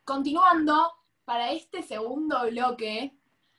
[0.05, 0.93] continuando,
[1.27, 3.13] para este segundo bloque,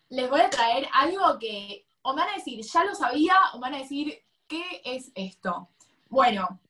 [0.10, 3.58] les voy a traer algo que o me van a decir, ya lo sabía, o
[3.58, 4.17] me van a decir,
[4.48, 5.70] ¿qué es esto?
[6.08, 6.62] Bueno,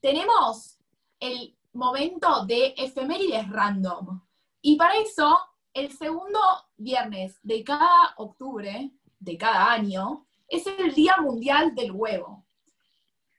[0.00, 0.78] tenemos
[1.18, 4.20] el momento de efemérides random.
[4.62, 5.40] Y para eso,
[5.74, 6.38] el segundo
[6.76, 12.44] viernes de cada octubre, de cada año, es el Día Mundial del Huevo.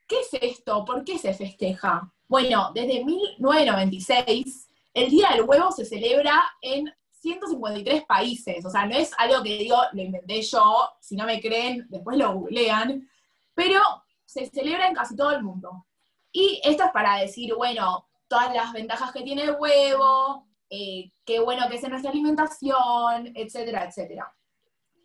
[0.06, 0.84] ¿Qué es esto?
[0.84, 2.12] ¿Por qué se festeja?
[2.26, 6.94] Bueno, desde 1996, el Día del Huevo se celebra en
[7.34, 8.64] 153 países.
[8.64, 12.16] O sea, no es algo que digo, lo inventé yo, si no me creen, después
[12.16, 13.08] lo googlean,
[13.54, 13.82] pero
[14.24, 15.86] se celebra en casi todo el mundo.
[16.32, 21.40] Y esto es para decir, bueno, todas las ventajas que tiene el huevo, eh, qué
[21.40, 24.32] bueno que es en nuestra alimentación, etcétera, etcétera.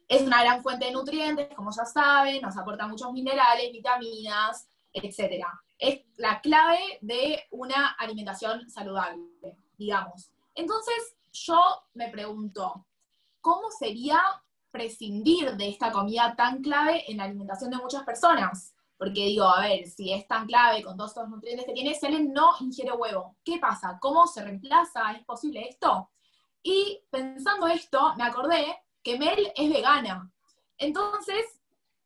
[0.08, 5.64] Es una gran fuente de nutrientes, como ya saben, nos aporta muchos minerales, vitaminas, etcétera
[5.84, 9.22] es la clave de una alimentación saludable,
[9.78, 10.32] digamos.
[10.56, 11.60] Entonces, yo
[11.96, 12.86] me pregunto,
[13.42, 14.22] ¿cómo sería
[14.72, 18.74] prescindir de esta comida tan clave en la alimentación de muchas personas?
[18.98, 22.32] Porque digo, a ver, si es tan clave con todos estos nutrientes que tiene, alguien
[22.32, 23.98] no ingiere huevo, ¿qué pasa?
[24.00, 25.12] ¿Cómo se reemplaza?
[25.14, 26.10] ¿Es posible esto?
[26.62, 30.32] Y pensando esto, me acordé que Mel es vegana.
[30.78, 31.60] Entonces,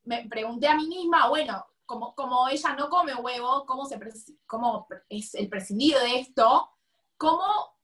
[0.05, 3.99] me pregunté a mí misma, bueno, como, ella no come huevo, cómo, se,
[4.45, 6.69] cómo es el prescindir de esto,
[7.17, 7.76] cómo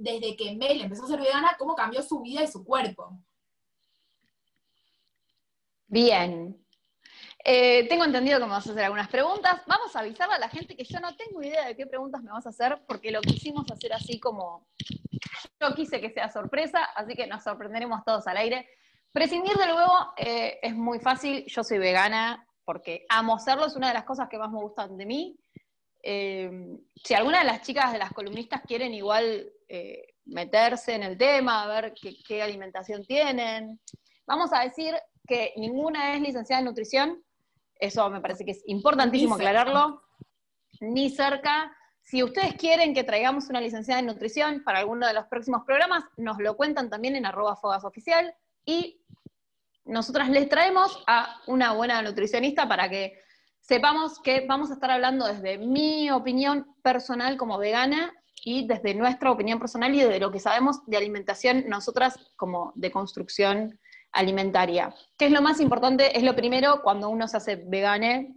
[0.00, 3.18] desde que Mel empezó a ser vegana, cómo cambió su vida y su cuerpo.
[5.86, 6.56] Bien.
[7.44, 9.60] Eh, tengo entendido que me vas a hacer algunas preguntas.
[9.66, 12.30] Vamos a avisarle a la gente que yo no tengo idea de qué preguntas me
[12.30, 14.66] vas a hacer, porque lo quisimos hacer así como
[15.60, 18.68] yo quise que sea sorpresa, así que nos sorprenderemos todos al aire.
[19.12, 23.88] Prescindir del huevo eh, es muy fácil, yo soy vegana, porque amo hacerlo, es una
[23.88, 25.38] de las cosas que más me gustan de mí.
[26.02, 26.50] Eh,
[26.94, 31.62] si alguna de las chicas de las columnistas quieren igual eh, meterse en el tema,
[31.62, 31.94] a ver
[32.26, 33.78] qué, alimentación tienen,
[34.26, 34.96] vamos a decir
[35.28, 37.22] que ninguna es licenciada en nutrición,
[37.76, 40.02] eso me parece que es importantísimo aclararlo,
[40.80, 41.72] ni cerca.
[42.02, 46.02] Si ustedes quieren que traigamos una licenciada en nutrición para alguno de los próximos programas,
[46.16, 49.00] nos lo cuentan también en arroba fogas oficial y
[49.84, 53.22] nosotras les traemos a una buena nutricionista para que
[53.60, 58.12] sepamos que vamos a estar hablando desde mi opinión personal como vegana
[58.44, 62.90] y desde nuestra opinión personal y de lo que sabemos de alimentación nosotras como de
[62.90, 63.78] construcción
[64.12, 64.94] alimentaria.
[65.16, 66.16] ¿Qué es lo más importante?
[66.16, 68.36] Es lo primero cuando uno se hace vegane,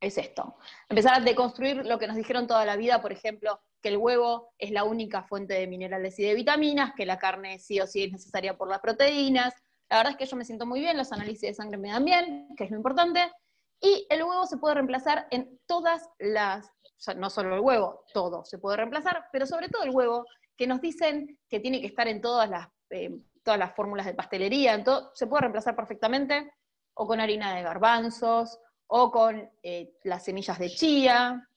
[0.00, 0.56] es esto.
[0.88, 4.54] Empezar a deconstruir lo que nos dijeron toda la vida, por ejemplo, que el huevo
[4.58, 8.04] es la única fuente de minerales y de vitaminas, que la carne sí o sí
[8.04, 9.54] es necesaria por las proteínas,
[9.90, 12.04] la verdad es que yo me siento muy bien, los análisis de sangre me dan
[12.04, 13.32] bien, que es lo importante.
[13.80, 16.70] Y el huevo se puede reemplazar en todas las,
[17.16, 20.24] no solo el huevo, todo se puede reemplazar, pero sobre todo el huevo,
[20.56, 24.14] que nos dicen que tiene que estar en todas las, eh, todas las fórmulas de
[24.14, 26.52] pastelería, en todo, se puede reemplazar perfectamente.
[27.00, 28.58] o con harina de garbanzos,
[28.88, 31.48] o con eh, las semillas de chía.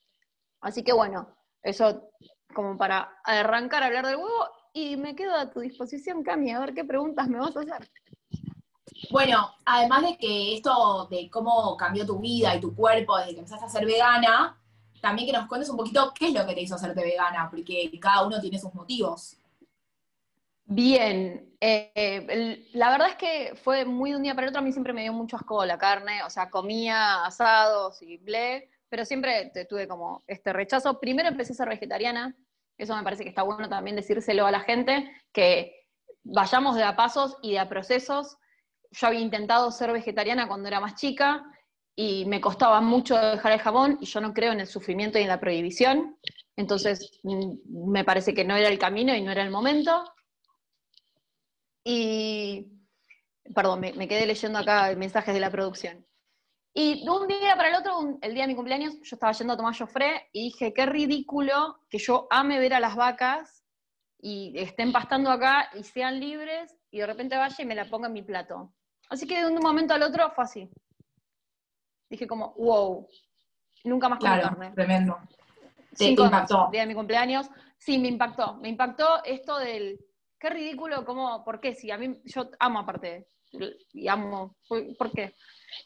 [0.62, 2.12] Así que bueno, eso
[2.54, 6.60] como para arrancar a hablar del huevo, y me quedo a tu disposición, Cami, a
[6.60, 7.90] ver qué preguntas me vas a hacer.
[9.10, 13.40] Bueno, además de que esto de cómo cambió tu vida y tu cuerpo desde que
[13.40, 14.61] empezaste a ser vegana,
[15.02, 17.92] también que nos cuentes un poquito qué es lo que te hizo hacerte vegana, porque
[18.00, 19.36] cada uno tiene sus motivos.
[20.66, 24.64] Bien, eh, la verdad es que fue muy de un día para el otro, a
[24.64, 29.04] mí siempre me dio mucho asco la carne, o sea, comía asados y ble, pero
[29.04, 31.00] siempre tuve como este rechazo.
[31.00, 32.36] Primero empecé a ser vegetariana,
[32.78, 35.88] eso me parece que está bueno también decírselo a la gente, que
[36.24, 38.38] vayamos de a pasos y de a procesos.
[38.92, 41.44] Yo había intentado ser vegetariana cuando era más chica
[41.96, 45.24] y me costaba mucho dejar el jabón y yo no creo en el sufrimiento y
[45.24, 46.18] en la prohibición.
[46.56, 50.04] Entonces mm, me parece que no era el camino y no era el momento.
[51.84, 52.68] Y,
[53.54, 56.06] perdón, me, me quedé leyendo acá mensajes de la producción.
[56.74, 59.54] Y de un día para el otro, el día de mi cumpleaños, yo estaba yendo
[59.54, 63.66] a tomar Joffre y dije, qué ridículo que yo ame ver a las vacas
[64.22, 68.08] y estén pastando acá y sean libres y de repente vaya y me la ponga
[68.08, 68.74] en mi plato.
[69.10, 70.70] Así que de un momento al otro fue así.
[72.12, 73.08] Dije como, wow,
[73.86, 74.72] nunca más comí carne.
[74.72, 75.18] Tremendo.
[75.98, 76.68] ¿Te, impactó?
[76.70, 77.48] Día de mi cumpleaños.
[77.78, 78.56] Sí, me impactó.
[78.58, 79.98] Me impactó esto del,
[80.38, 81.74] qué ridículo, como, ¿por qué?
[81.74, 83.28] Si a mí, yo amo aparte,
[83.94, 85.34] y amo, ¿por qué?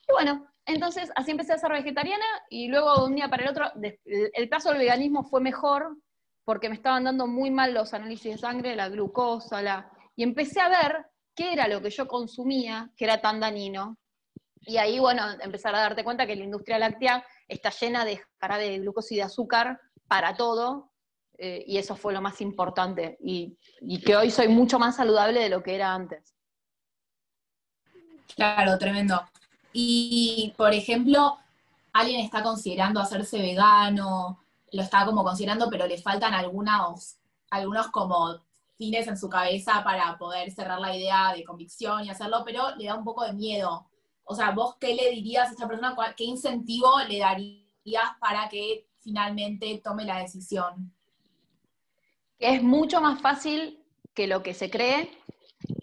[0.07, 3.49] Y bueno, entonces, así empecé a ser vegetariana y luego de un día para el
[3.49, 3.71] otro,
[4.05, 5.95] el paso del veganismo fue mejor
[6.43, 9.91] porque me estaban dando muy mal los análisis de sangre, la glucosa, la...
[10.15, 13.99] y empecé a ver qué era lo que yo consumía que era tan dañino.
[14.65, 18.69] Y ahí, bueno, empezar a darte cuenta que la industria láctea está llena de jarabe
[18.69, 20.91] de glucosa y de azúcar para todo,
[21.37, 23.57] eh, y eso fue lo más importante, y
[24.03, 26.35] que hoy soy mucho más saludable de lo que era antes.
[28.35, 29.21] Claro, tremendo.
[29.71, 31.37] Y, por ejemplo,
[31.93, 34.39] alguien está considerando hacerse vegano,
[34.71, 37.17] lo está como considerando, pero le faltan algunos,
[37.49, 38.39] algunos como
[38.77, 42.85] fines en su cabeza para poder cerrar la idea de convicción y hacerlo, pero le
[42.85, 43.87] da un poco de miedo.
[44.25, 48.87] O sea, vos qué le dirías a esa persona, qué incentivo le darías para que
[48.99, 50.93] finalmente tome la decisión?
[52.39, 53.83] Es mucho más fácil
[54.13, 55.09] que lo que se cree,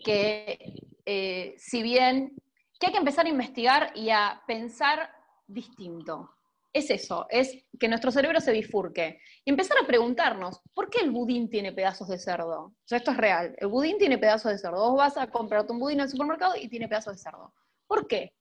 [0.05, 0.75] que
[1.07, 2.37] eh, si bien
[2.79, 5.09] que hay que empezar a investigar y a pensar
[5.47, 6.31] distinto.
[6.73, 9.21] Es eso, es que nuestro cerebro se bifurque.
[9.45, 12.75] Y empezar a preguntarnos, ¿por qué el budín tiene pedazos de cerdo?
[12.91, 13.55] Esto es real.
[13.59, 14.91] El budín tiene pedazos de cerdo.
[14.91, 17.53] Vos vas a comprarte un budín en el supermercado y tiene pedazos de cerdo.
[17.87, 18.35] ¿Por qué?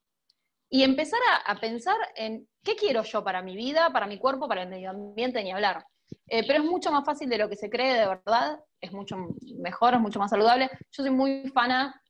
[0.70, 4.64] Y empezar a, pensar en qué quiero yo para mi vida, para mi cuerpo, para
[4.64, 5.86] el medio ambiente, ni hablar.
[6.28, 8.58] Eh, pero es mucho más fácil de lo que se cree, de verdad.
[8.80, 9.18] Es mucho
[9.58, 10.70] mejor, es mucho más saludable.
[10.92, 12.02] Yo soy muy fana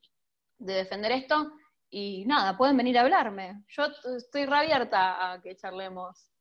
[0.60, 1.52] de defender esto.
[1.89, 3.63] Y nada, pueden venir a hablarme.
[3.67, 6.32] Yo estoy reabierta a que charlemos.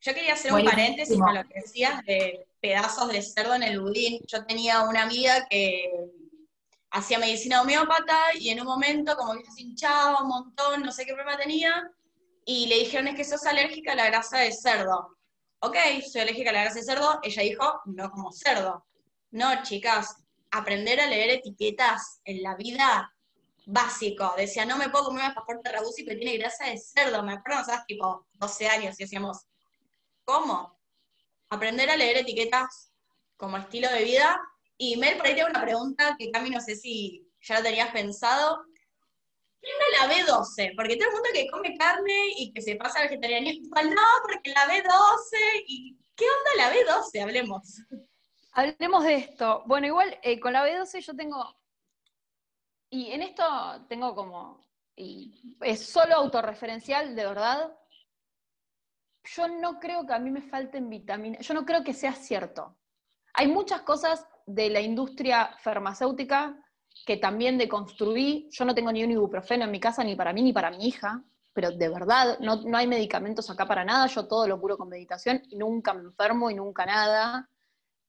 [0.00, 3.80] Yo quería hacer un paréntesis con lo que decías de pedazos de cerdo en el
[3.80, 4.20] budín.
[4.26, 5.90] Yo tenía una amiga que
[6.90, 11.04] hacía medicina homeópata y en un momento como que se hinchaba un montón, no sé
[11.04, 11.90] qué problema tenía,
[12.44, 15.16] y le dijeron es que sos alérgica a la grasa de cerdo.
[15.60, 15.76] Ok,
[16.10, 17.18] soy alérgica a la grasa de cerdo.
[17.22, 18.86] Ella dijo, no como cerdo.
[19.32, 20.16] No, chicas,
[20.52, 23.12] aprender a leer etiquetas en la vida
[23.66, 24.32] básico.
[24.36, 27.22] Decía, no me puedo comer un pasaporte Rabusi porque tiene grasa de cerdo.
[27.22, 27.84] Me acuerdo, ¿sabes?
[27.86, 29.46] Tipo, 12 años y decíamos,
[30.24, 30.78] ¿cómo?
[31.50, 32.92] Aprender a leer etiquetas
[33.36, 34.40] como estilo de vida.
[34.78, 37.90] Y Mel, por ahí tiene una pregunta que Cami no sé si ya lo tenías
[37.92, 38.64] pensado.
[39.60, 40.74] ¿Qué onda la B12?
[40.76, 44.50] Porque todo el mundo que come carne y que se pasa al vegetarianismo, no, porque
[44.50, 47.22] la B12, ¿y qué onda la B12?
[47.22, 47.82] Hablemos.
[48.52, 49.62] Hablemos de esto.
[49.66, 51.56] Bueno, igual eh, con la B12 yo tengo
[52.90, 53.44] y en esto
[53.88, 54.64] tengo como,
[54.96, 57.76] es solo autorreferencial, de verdad.
[59.24, 62.76] Yo no creo que a mí me falten vitaminas, yo no creo que sea cierto.
[63.34, 66.56] Hay muchas cosas de la industria farmacéutica
[67.04, 68.48] que también deconstruí.
[68.50, 70.86] Yo no tengo ni un ibuprofeno en mi casa, ni para mí, ni para mi
[70.86, 71.22] hija,
[71.52, 75.42] pero de verdad, no, hay medicamentos acá para nada, yo todo lo curo con meditación
[75.48, 77.48] y nunca me enfermo y nunca nada.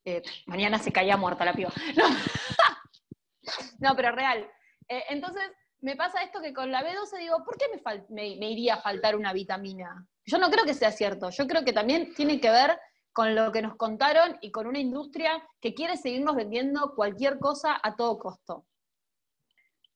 [0.05, 1.71] Eh, mañana se caía muerta la piba.
[3.79, 4.49] no pero real,
[4.89, 5.43] eh, entonces,
[5.79, 7.65] me pasa esto que con la B12 digo, ¿por qué
[8.09, 10.07] me, iría a faltar una vitamina?
[10.25, 12.77] Yo no creo que sea cierto, yo creo que también tiene que ver
[13.17, 17.79] con lo que nos contaron y con una industria que quiere seguirnos vendiendo cualquier cosa
[17.81, 18.67] a todo costo.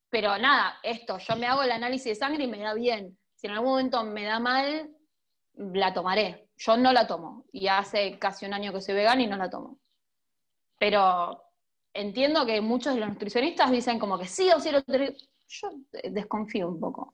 [0.09, 3.19] Pero nada, esto, yo me hago el análisis de sangre y me da bien.
[3.36, 4.89] Si en algún momento me da mal,
[5.53, 6.49] la tomaré.
[6.57, 7.45] Yo no la tomo.
[7.51, 9.78] Y hace casi un año que soy vegana y no la tomo.
[10.80, 11.43] Pero
[11.93, 15.69] entiendo que muchos de los nutricionistas dicen como que sí o sí lo Yo
[16.09, 17.13] desconfío un poco.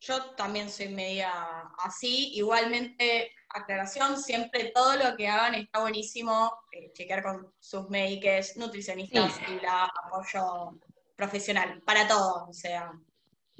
[0.00, 1.30] yo también soy media
[1.78, 2.32] así.
[2.34, 6.52] Igualmente, aclaración, siempre todo lo que hagan está buenísimo.
[6.72, 10.78] Eh, chequear con sus médicos, nutricionistas y la apoyo
[11.16, 12.92] profesional para todo, o sea.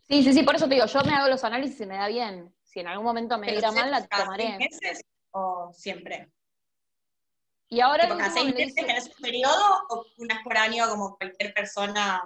[0.08, 2.08] Sí, sí, sí, por eso te digo, yo me hago los análisis y me da
[2.08, 2.54] bien.
[2.62, 4.58] Si en algún momento me irá mal, la tomaré.
[4.58, 6.30] meses o siempre?
[7.68, 8.08] Y ahora.
[8.08, 12.22] ¿Cada seis meses en ese periodo o unas por año como cualquier persona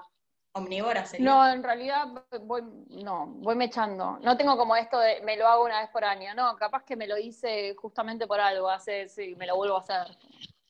[0.53, 2.09] omnívora No, en realidad
[2.43, 4.19] voy, no, voy mechando.
[4.23, 6.35] No tengo como esto de me lo hago una vez por año.
[6.35, 9.81] No, capaz que me lo hice justamente por algo, hace, sí, me lo vuelvo a
[9.81, 10.17] hacer.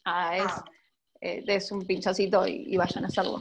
[0.04, 0.64] Ah, es, ah.
[1.22, 3.38] Eh, es un pinchacito y, vayan a hacerlo.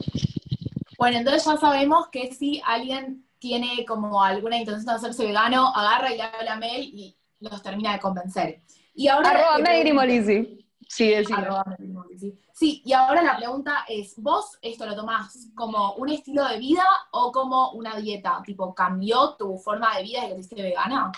[0.96, 6.12] Bueno, entonces ya sabemos que si alguien tiene como alguna intención de hacerse vegano, agarra
[6.12, 8.62] y le habla a Mel y los termina de convencer.
[8.94, 10.61] Y ahora Arroba Mel
[10.92, 11.14] Sí,
[12.52, 16.84] Sí, y ahora la pregunta es, ¿vos esto lo tomás como un estilo de vida
[17.12, 18.42] o como una dieta?
[18.44, 21.10] Tipo, ¿cambió tu forma de vida desde que te hiciste vegana?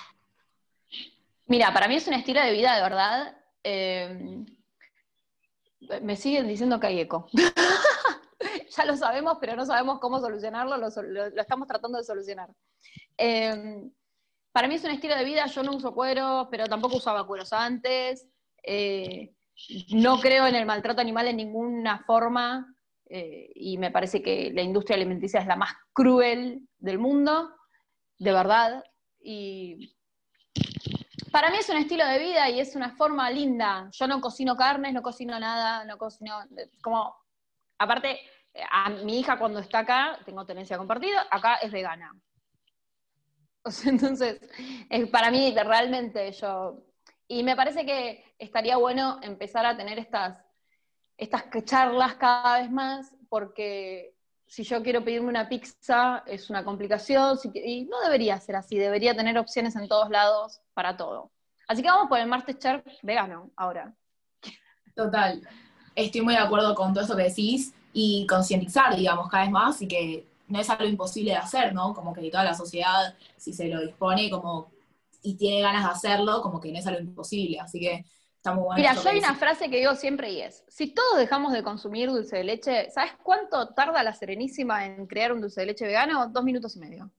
[1.47, 3.37] Mira, para mí es un estilo de vida de verdad.
[3.65, 4.45] Eh,
[6.03, 7.27] me siguen diciendo que hay eco.
[8.77, 12.49] ya lo sabemos, pero no sabemos cómo solucionarlo, lo, estamos tratando de solucionar.
[13.19, 13.91] Eh,
[14.53, 17.53] para mí es un estilo de vida, yo no uso cuero, pero tampoco usaba cueros
[17.53, 18.25] antes.
[18.63, 19.35] Eh,
[19.91, 22.75] no creo en el maltrato animal en ninguna forma
[23.07, 27.55] eh, y me parece que la industria alimenticia es la más cruel del mundo,
[28.19, 28.85] de verdad.
[29.21, 29.97] Y
[31.31, 33.89] para mí es un estilo de vida y es una forma linda.
[33.93, 36.41] Yo no cocino carnes, no cocino nada, no cocino,
[36.83, 37.15] como,
[37.79, 38.21] aparte,
[38.71, 42.13] a mi hija cuando está acá, tengo tenencia compartida, acá es vegana.
[43.87, 44.41] entonces,
[45.11, 46.85] para mí realmente yo
[47.29, 50.39] y me parece que estaría bueno empezar a tener estas,
[51.17, 54.15] estas charlas cada vez más, porque
[54.47, 59.17] si yo quiero pedirme una pizza es una complicación, y no debería ser así, debería
[59.17, 61.31] tener opciones en todos lados para todo.
[61.67, 63.95] Así que vamos por el martes chef vegano ahora.
[64.95, 65.43] Total.
[65.95, 69.81] Estoy muy de acuerdo con todo eso que decís y concientizar, digamos, cada vez más
[69.81, 71.95] y que no es algo imposible de hacer, ¿no?
[71.95, 74.73] Como que toda la sociedad, si se lo dispone, como
[75.23, 77.59] y tiene ganas de hacerlo, como que no es algo imposible.
[77.59, 78.05] Así que
[78.45, 78.77] está muy bueno.
[78.77, 82.11] Mira, yo hay una frase que digo siempre y es, si todos dejamos de consumir
[82.11, 86.29] dulce de leche, ¿sabes cuánto tarda la Serenísima en crear un dulce de leche vegano?
[86.29, 87.11] Dos minutos y medio.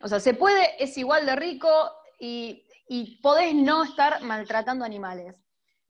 [0.00, 1.68] O sea, se puede, es igual de rico
[2.18, 5.34] y, y podés no estar maltratando animales.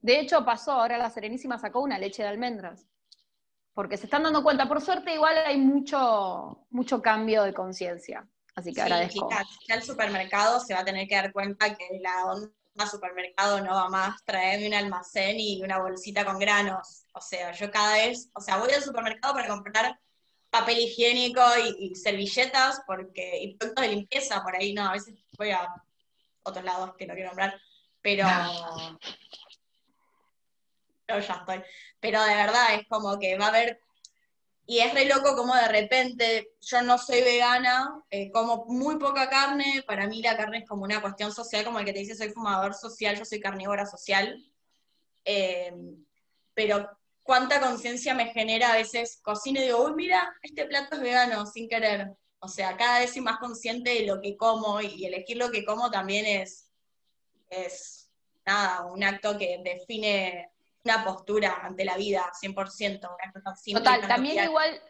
[0.00, 2.88] De hecho, pasó, ahora la Serenísima sacó una leche de almendras.
[3.72, 8.26] Porque se están dando cuenta, por suerte igual hay mucho, mucho cambio de conciencia.
[8.56, 9.28] Así que agradezco.
[9.68, 12.48] ya el supermercado se va a tener que dar cuenta que la onda
[12.84, 17.04] supermercado no va más traerme un almacén y una bolsita con granos.
[17.14, 19.98] O sea, yo cada vez, o sea, voy al supermercado para comprar
[20.50, 21.40] papel higiénico
[21.78, 25.66] y, servilletas porque y productos de limpieza por ahí, no, a veces voy a
[26.42, 27.58] otros lados que no quiero nombrar,
[28.02, 28.26] pero
[31.06, 31.62] pero ya estoy.
[32.00, 33.80] Pero de verdad es como que va a haber
[34.66, 39.30] y es re loco como de repente, yo no soy vegana, eh, como muy poca
[39.30, 42.16] carne, para mí la carne es como una cuestión social, como el que te dice
[42.16, 44.44] soy fumador social, yo soy carnívora social.
[45.24, 45.72] Eh,
[46.52, 46.88] pero
[47.22, 51.46] cuánta conciencia me genera a veces cocino y digo, uy, mira, este plato es vegano,
[51.46, 52.12] sin querer.
[52.40, 55.64] O sea, cada vez soy más consciente de lo que como y elegir lo que
[55.64, 56.70] como también es,
[57.50, 58.10] es
[58.90, 60.50] un acto que define
[60.86, 63.00] una postura ante la vida, 100%.
[63.74, 64.80] Total, también igual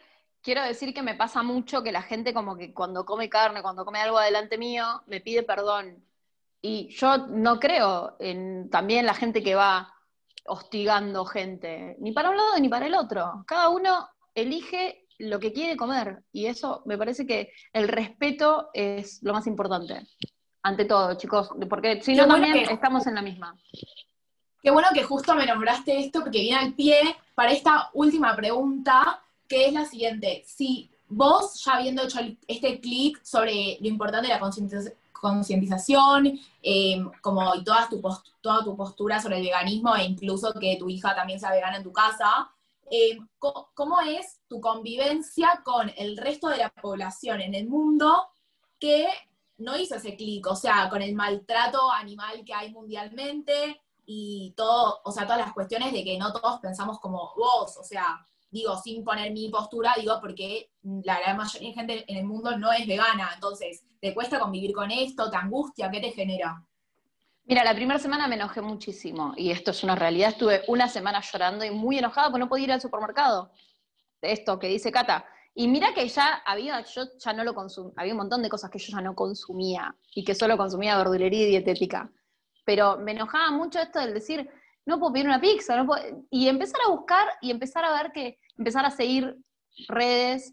[0.43, 3.85] quiero decir que me pasa mucho que la gente como que cuando come carne, cuando
[3.85, 6.05] come algo adelante mío, me pide perdón.
[6.61, 9.93] Y yo no creo en también la gente que va
[10.45, 13.45] hostigando gente, ni para un lado ni para el otro.
[13.47, 19.23] Cada uno elige lo que quiere comer y eso me parece que el respeto es
[19.23, 20.07] lo más importante.
[20.63, 23.57] Ante todo, chicos, porque si no también estamos en la misma.
[24.67, 29.23] Qué bueno que justo me nombraste esto porque viene al pie para esta última pregunta,
[29.47, 30.43] que es la siguiente.
[30.45, 34.41] Si vos, ya habiendo hecho este clic sobre lo importante de la
[35.13, 38.03] concientización, em, como y toda tu,
[38.41, 41.85] toda tu postura sobre el veganismo e incluso que tu hija también sea vegana en
[41.85, 42.51] tu casa,
[42.91, 48.31] em, ¿cómo es tu convivencia con el resto de la población en el mundo
[48.81, 49.07] que
[49.59, 50.45] no hizo ese clic?
[50.49, 55.53] O sea, con el maltrato animal que hay mundialmente, y todo, o sea, todas las
[55.53, 59.95] cuestiones de que no todos pensamos como vos, o sea, digo, sin poner mi postura,
[59.99, 60.71] digo, porque
[61.03, 64.73] la gran mayoría de gente en el mundo no es vegana, entonces, ¿te cuesta convivir
[64.73, 65.29] con esto?
[65.29, 65.91] ¿Te angustia?
[65.91, 66.65] ¿Qué te genera?
[67.45, 71.21] Mira, la primera semana me enojé muchísimo, y esto es una realidad, estuve una semana
[71.21, 73.51] llorando y muy enojada porque no podía ir al supermercado.
[74.23, 75.27] Esto que dice Cata.
[75.55, 78.71] Y mira que ya había, yo ya no lo consumía, había un montón de cosas
[78.71, 82.11] que yo ya no consumía y que solo consumía verdulería y dietética.
[82.67, 84.51] Pero me enojaba mucho esto del decir,
[84.85, 85.89] no puedo pedir una pizza, no
[86.31, 89.37] y empezar a buscar y empezar a ver que, empezar a seguir
[89.89, 90.53] redes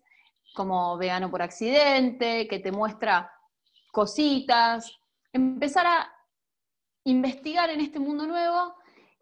[0.54, 3.32] como vegano por accidente, que te muestra
[3.92, 4.92] cositas,
[5.32, 6.14] empezar a
[7.04, 8.76] investigar en este mundo nuevo.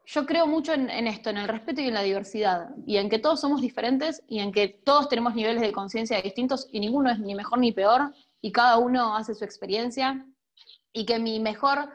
[0.06, 3.20] Yo creo mucho en, esto, en el respeto y en la diversidad, y en que
[3.20, 7.20] todos somos diferentes y en que todos tenemos niveles de conciencia distintos y ninguno es
[7.20, 10.26] ni mejor ni peor, y cada uno hace su experiencia,
[10.92, 11.90] y que mi mejor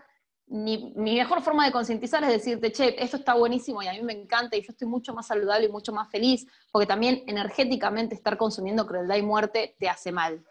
[0.48, 4.12] mi, mejor forma de concientizar es decirte, che, esto está buenísimo y a mí me
[4.12, 8.36] encanta y yo estoy mucho más saludable y mucho más feliz, porque también energéticamente estar
[8.36, 10.44] consumiendo crueldad y muerte te hace mal.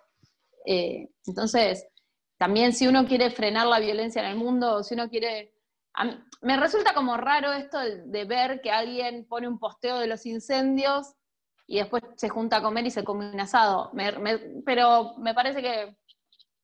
[0.66, 1.88] Eh, entonces,
[2.38, 5.54] también si uno quiere frenar la violencia en el mundo, si uno quiere...
[6.42, 11.14] me resulta como raro esto de, ver que alguien pone un posteo de los incendios
[11.68, 13.92] y después se junta a comer y se come un asado.
[14.66, 15.98] pero me parece que,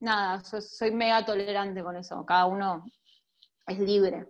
[0.00, 2.26] nada, soy mega tolerante con eso.
[2.26, 2.84] Cada uno
[3.66, 4.26] es libre.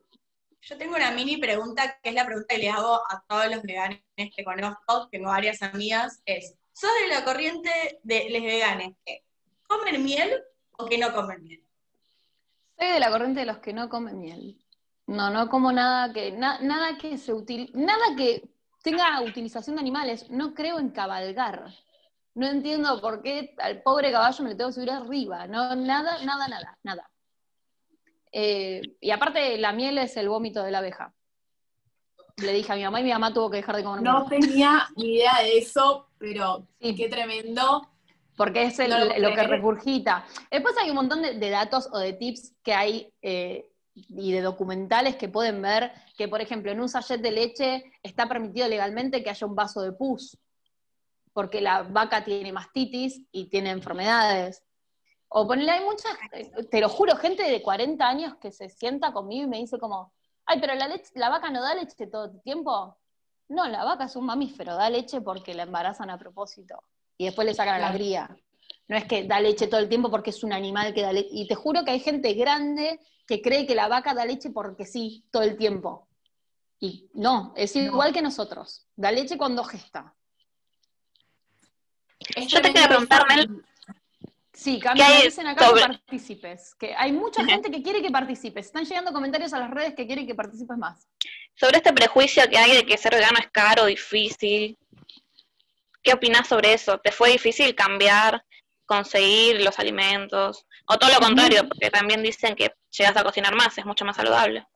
[0.61, 3.63] Yo tengo una mini pregunta, que es la pregunta que le hago a todos los
[3.63, 7.71] veganes que conozco, tengo varias amigas, es, ¿sos de la corriente
[8.05, 9.25] de los veganes que
[9.67, 10.41] comen miel
[10.73, 11.65] o que no comen miel?
[12.79, 14.59] Soy de la corriente de los que no comen miel.
[15.07, 17.33] No, no como nada que, nada que se
[17.75, 18.49] nada que
[18.83, 20.31] tenga utilización de animales.
[20.31, 21.75] No creo en cabalgar.
[22.35, 25.47] No entiendo por qué al pobre caballo me le tengo que subir arriba.
[25.47, 27.12] No, nada, nada, nada, nada.
[28.33, 31.15] Eh, y aparte, la miel es el vómito de la abeja.
[32.39, 34.89] Le dije a mi mamá y mi mamá tuvo que dejar de comer No tenía
[34.97, 36.95] ni idea de eso, pero sí.
[36.95, 37.89] qué tremendo.
[38.37, 40.25] Porque es lo, que regurgita.
[40.51, 45.17] Después hay un montón de, datos o de tips que hay eh, y de documentales
[45.17, 49.29] que pueden ver que, por ejemplo, en un sachet de leche está permitido legalmente que
[49.29, 50.39] haya un vaso de pus,
[51.35, 54.63] porque la vaca tiene mastitis y tiene enfermedades.
[55.35, 56.13] O ponerle, hay muchas,
[56.71, 60.13] te lo juro, gente de 40 años que se sienta conmigo y me dice como,
[60.45, 62.99] ay, pero la, leche, la vaca no da leche todo el tiempo.
[63.49, 66.83] No, la vaca es un mamífero, da leche porque la embarazan a propósito.
[67.17, 68.37] Y después le sacan a la cría.
[68.89, 71.31] No es que da leche todo el tiempo porque es un animal que da leche.
[71.33, 74.85] Y te juro que hay gente grande que cree que la vaca da leche porque
[74.85, 76.09] sí, todo el tiempo.
[76.79, 78.87] Y no, es igual que nosotros.
[78.97, 80.15] Da leche cuando gesta.
[82.49, 83.25] Yo te quiero preguntar,
[84.53, 86.75] Sí, Camila, dicen acá que participes.
[86.75, 88.67] Que hay mucha gente que quiere que participes.
[88.67, 91.09] Están llegando comentarios a las redes que quieren que participes más.
[91.55, 94.79] Sobre este prejuicio que hay de que ser vegano es caro, difícil.
[96.03, 96.99] ¿Qué opinas sobre eso?
[96.99, 98.45] ¿Te fue difícil cambiar,
[98.85, 100.67] conseguir los alimentos?
[100.87, 104.17] O todo lo contrario, porque también dicen que llegas a cocinar más, es mucho más
[104.17, 104.67] saludable.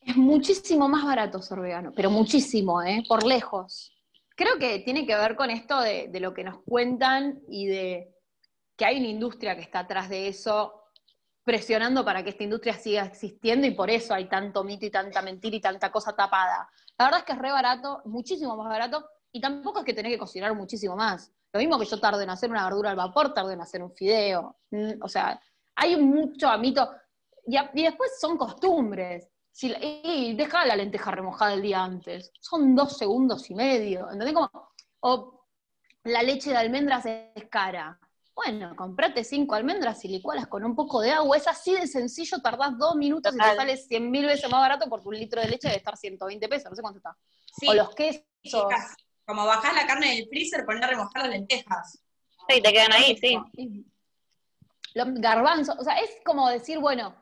[0.00, 3.02] Es muchísimo más barato ser vegano, pero muchísimo, ¿eh?
[3.08, 3.90] Por lejos.
[4.36, 8.13] Creo que tiene que ver con esto de lo que nos cuentan y de
[8.76, 10.84] que hay una industria que está atrás de eso,
[11.44, 15.22] presionando para que esta industria siga existiendo y por eso hay tanto mito y tanta
[15.22, 16.68] mentira y tanta cosa tapada.
[16.98, 20.12] La verdad es que es re barato, muchísimo más barato, y tampoco es que tenés
[20.12, 21.32] que cocinar muchísimo más.
[21.52, 23.92] Lo mismo que yo tarde en hacer una verdura al vapor, tarde en hacer un
[23.92, 24.56] fideo.
[24.70, 25.40] Mm, o sea,
[25.76, 26.90] hay mucho mito.
[27.46, 29.28] Y, y después son costumbres.
[29.52, 32.32] Si, y deja la lenteja remojada el día antes.
[32.40, 34.10] Son dos segundos y medio.
[34.10, 34.34] ¿Entendés?
[34.34, 34.50] Como,
[35.00, 35.46] o
[36.04, 37.98] la leche de almendras es cara.
[38.34, 41.36] Bueno, comprate cinco almendras y licualas con un poco de agua.
[41.36, 44.88] Es así de sencillo, tardás dos minutos y te sale cien mil veces más barato
[44.88, 47.16] porque un litro de leche debe estar 120 pesos, no sé cuánto está.
[47.68, 48.24] o los quesos.
[49.24, 52.00] como bajás la carne del freezer, poner a remojar las lentejas.
[52.48, 53.38] Sí, te quedan ahí, sí.
[54.94, 57.14] Los garbanzos, o sea, es como decir, bueno,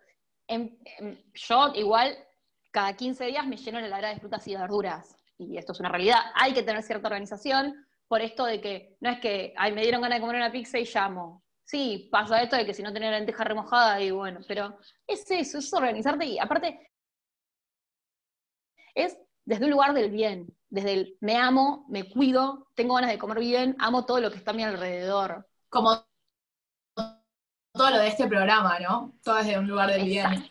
[1.35, 2.17] yo igual
[2.71, 5.15] cada 15 días me lleno la heladera de frutas y verduras.
[5.39, 6.21] Y esto es una realidad.
[6.35, 10.03] Hay que tener cierta organización por esto de que no es que, ay, me dieron
[10.03, 11.43] ganas de comer una pizza y llamo.
[11.65, 15.31] Sí, pasa esto de que si no tenés la lenteja remojada, y bueno, pero es
[15.31, 16.93] eso, es organizarte y aparte
[18.95, 23.19] es desde un lugar del bien, desde el me amo, me cuido, tengo ganas de
[23.19, 25.49] comer bien, amo todo lo que está a mi alrededor.
[25.71, 26.05] Como
[26.95, 29.15] todo lo de este programa, ¿no?
[29.25, 30.51] Todo desde un lugar del bien.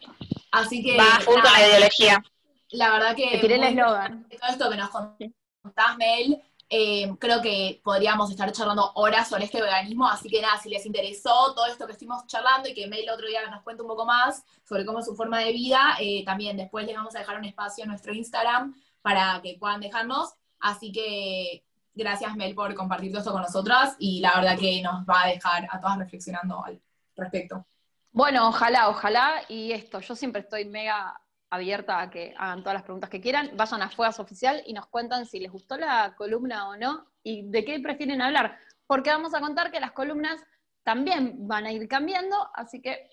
[0.51, 0.97] Así que.
[0.97, 2.24] Va junto a la ideología.
[2.72, 3.30] La verdad que.
[3.30, 4.28] Te tiré el eslogan.
[4.30, 6.41] Todo esto que nos contás, Mel,
[6.74, 10.86] eh, creo que podríamos estar charlando horas sobre este veganismo, así que nada, si les
[10.86, 14.05] interesó todo esto que estuvimos charlando y que Mel otro día nos cuente un poco
[14.05, 17.38] más sobre cómo es su forma de vida, eh, también después les vamos a dejar
[17.38, 20.30] un espacio en nuestro Instagram para que puedan dejarnos.
[20.61, 25.03] Así que gracias Mel por compartir todo esto con nosotras y la verdad que nos
[25.03, 26.82] va a dejar a todas reflexionando al
[27.17, 27.65] respecto.
[28.13, 31.20] Bueno, ojalá, ojalá, y esto, yo siempre estoy mega
[31.52, 33.52] abierta a que hagan todas las preguntas que quieran.
[33.56, 37.06] Vayan a Fuegas Oficial y nos cuentan si les gustó la columna o no.
[37.24, 40.41] y de qué prefieren hablar, porque vamos a contar que las columnas
[40.84, 43.08] también van a ir cambiando, así que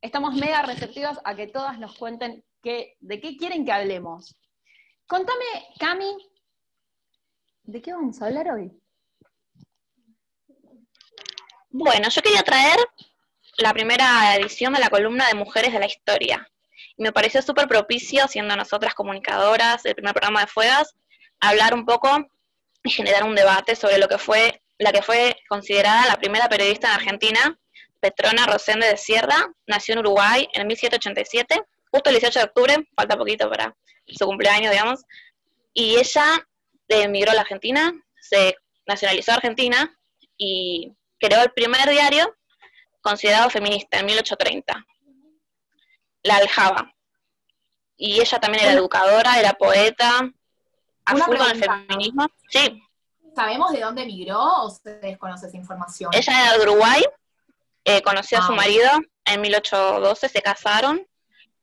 [0.00, 4.36] estamos mega receptivos a que todas nos cuenten de qué quieren que hablemos.
[5.06, 5.44] Contame,
[5.78, 6.16] Cami,
[7.62, 8.72] ¿de qué vamos a hablar hoy?
[11.70, 12.78] Bueno, yo quería traer
[13.58, 16.48] la primera edición de la columna de Mujeres de la Historia.
[17.00, 20.94] Me pareció súper propicio, siendo nosotras comunicadoras, el primer programa de Fuegas,
[21.40, 22.26] hablar un poco
[22.84, 26.88] y generar un debate sobre lo que fue la que fue considerada la primera periodista
[26.88, 27.58] en Argentina,
[28.00, 33.16] Petrona Rosende de Sierra, nació en Uruguay en 1787, justo el 18 de octubre, falta
[33.16, 33.74] poquito para
[34.06, 35.00] su cumpleaños, digamos,
[35.72, 36.46] y ella
[36.88, 39.90] emigró a la Argentina, se nacionalizó Argentina
[40.36, 42.34] y creó el primer diario
[43.00, 44.86] considerado feminista en 1830,
[46.22, 46.92] la Aljaba.
[47.96, 50.30] Y ella también era educadora, era poeta,
[51.04, 52.26] a full con el feminismo.
[52.48, 52.82] Sí.
[53.34, 56.10] ¿Sabemos de dónde emigró o se desconoce esa información?
[56.12, 57.04] Ella era de Uruguay,
[57.84, 58.56] eh, conoció a su ah.
[58.56, 58.90] marido
[59.24, 61.06] en 1812, se casaron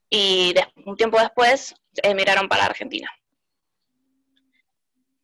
[0.09, 0.53] y
[0.85, 3.09] un tiempo después emigraron para Argentina.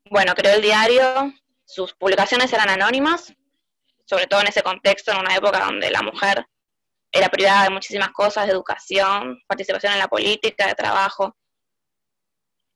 [0.10, 1.34] Bueno, creó el diario,
[1.66, 3.34] sus publicaciones eran anónimas,
[4.06, 6.46] sobre todo en ese contexto, en una época donde la mujer
[7.14, 11.38] era privada de muchísimas cosas, de educación, participación en la política, de trabajo.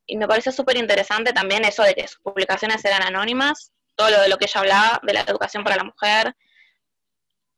[0.05, 4.21] Y me parece súper interesante también eso de que sus publicaciones eran anónimas, todo lo
[4.21, 6.35] de lo que ella hablaba, de la educación para la mujer.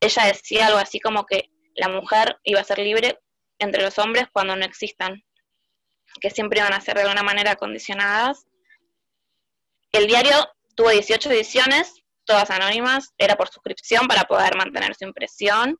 [0.00, 3.20] Ella decía algo así como que la mujer iba a ser libre
[3.58, 5.22] entre los hombres cuando no existan,
[6.18, 8.46] que siempre iban a ser de alguna manera condicionadas.
[9.92, 15.78] El diario tuvo 18 ediciones, todas anónimas, era por suscripción para poder mantener su impresión.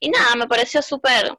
[0.00, 1.36] Y nada, me pareció súper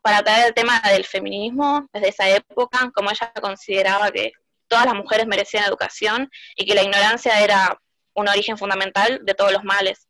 [0.00, 4.32] para traer el tema del feminismo desde esa época, como ella consideraba que
[4.66, 7.80] todas las mujeres merecían educación y que la ignorancia era
[8.14, 10.08] un origen fundamental de todos los males.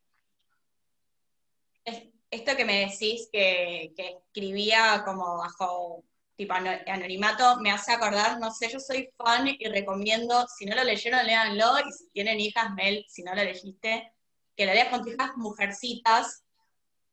[2.31, 6.03] Esto que me decís que, escribía como bajo
[6.35, 10.83] tipo anonimato, me hace acordar, no sé, yo soy fan y recomiendo, si no lo
[10.83, 14.15] leyeron, léanlo, y si tienen hijas, Mel, si no lo leíste,
[14.57, 16.42] que lo leas con tus hijas mujercitas,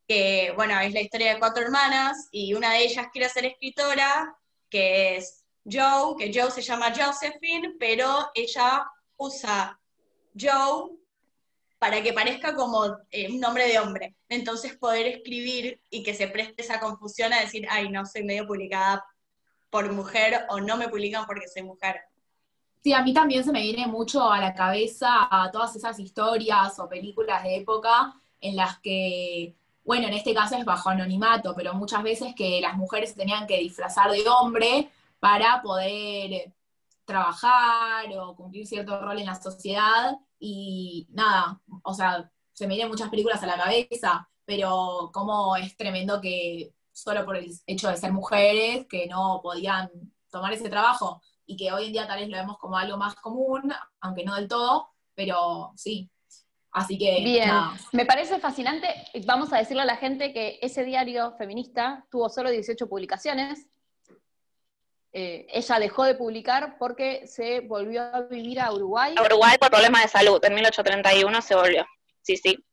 [0.10, 4.36] que, bueno, es la historia de cuatro hermanas, y una de ellas quiere ser escritora,
[4.68, 8.88] que es Joe, que Joe se llama Josephine, pero ella
[9.18, 9.80] usa
[10.38, 10.98] Joe
[11.78, 14.16] para que parezca como eh, un nombre de hombre.
[14.30, 18.48] Entonces poder escribir y que se preste esa confusión a decir, ay, no soy medio
[18.48, 19.06] publicada
[19.70, 22.02] por mujer o no me publican porque soy mujer.
[22.84, 26.80] Sí, a mí también se me viene mucho a la cabeza a todas esas historias
[26.80, 29.56] o películas de época en las que,
[29.90, 33.58] bueno, en este caso es bajo anonimato, pero muchas veces que las mujeres tenían que
[33.58, 36.54] disfrazar de hombre para poder
[37.06, 42.92] trabajar o cumplir cierto rol en la sociedad y nada, o sea, se me vienen
[42.92, 47.98] muchas películas a la cabeza, pero como es tremendo que solo por el hecho de
[47.98, 49.90] ser mujeres, que no podían
[50.30, 53.16] tomar ese trabajo y que hoy en día tal vez lo vemos como algo más
[53.16, 56.12] común, aunque no del todo, pero sí.
[56.80, 57.22] Así que...
[57.24, 57.52] Bien,
[57.92, 58.88] me parece fascinante.
[59.26, 63.68] Vamos a decirle a la gente que ese diario feminista tuvo solo 18 publicaciones,
[65.12, 69.16] eh, ella dejó de publicar porque se volvió a vivir a Uruguay.
[69.18, 71.86] A Uruguay por problemas de salud, en 1831 se volvió,
[72.22, 72.64] sí, sí.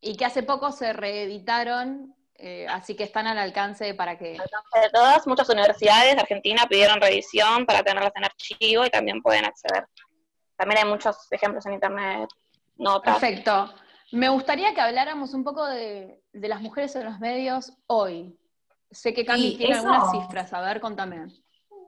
[0.00, 4.34] Y que hace poco se reeditaron, eh, así que están al alcance para que...
[4.34, 8.90] Al alcance de todas, muchas universidades de Argentina pidieron reedición para tenerlas en archivo y
[8.90, 9.86] también pueden acceder.
[10.56, 12.28] También hay muchos ejemplos en internet,
[12.76, 13.18] notas.
[13.18, 13.72] Perfecto.
[14.12, 18.38] Me gustaría que habláramos un poco de, de las mujeres en los medios hoy,
[18.94, 21.26] Sé que Candy tiene algunas cifras, a ver, contame.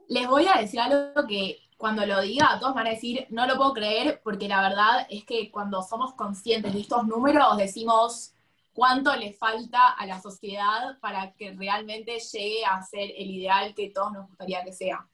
[0.09, 3.55] Les voy a decir algo que cuando lo diga, todos van a decir, no lo
[3.55, 8.33] puedo creer, porque la verdad es que cuando somos conscientes de estos números, decimos
[8.73, 13.89] cuánto le falta a la sociedad para que realmente llegue a ser el ideal que
[13.89, 15.07] todos nos gustaría que sea.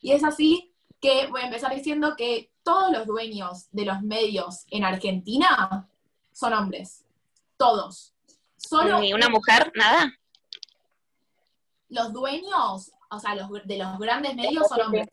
[0.00, 4.64] Y es así que voy a empezar diciendo que todos los dueños de los medios
[4.70, 5.88] en Argentina
[6.32, 7.04] son hombres.
[7.56, 8.12] Todos.
[8.56, 9.72] Solo ¿Ni una mujer?
[9.74, 10.12] Nada
[11.88, 15.08] los dueños, o sea, los, de los grandes medios son hombres.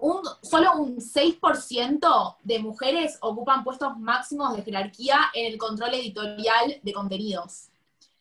[0.00, 6.78] Un, solo un 6% de mujeres ocupan puestos máximos de jerarquía en el control editorial
[6.82, 7.68] de contenidos.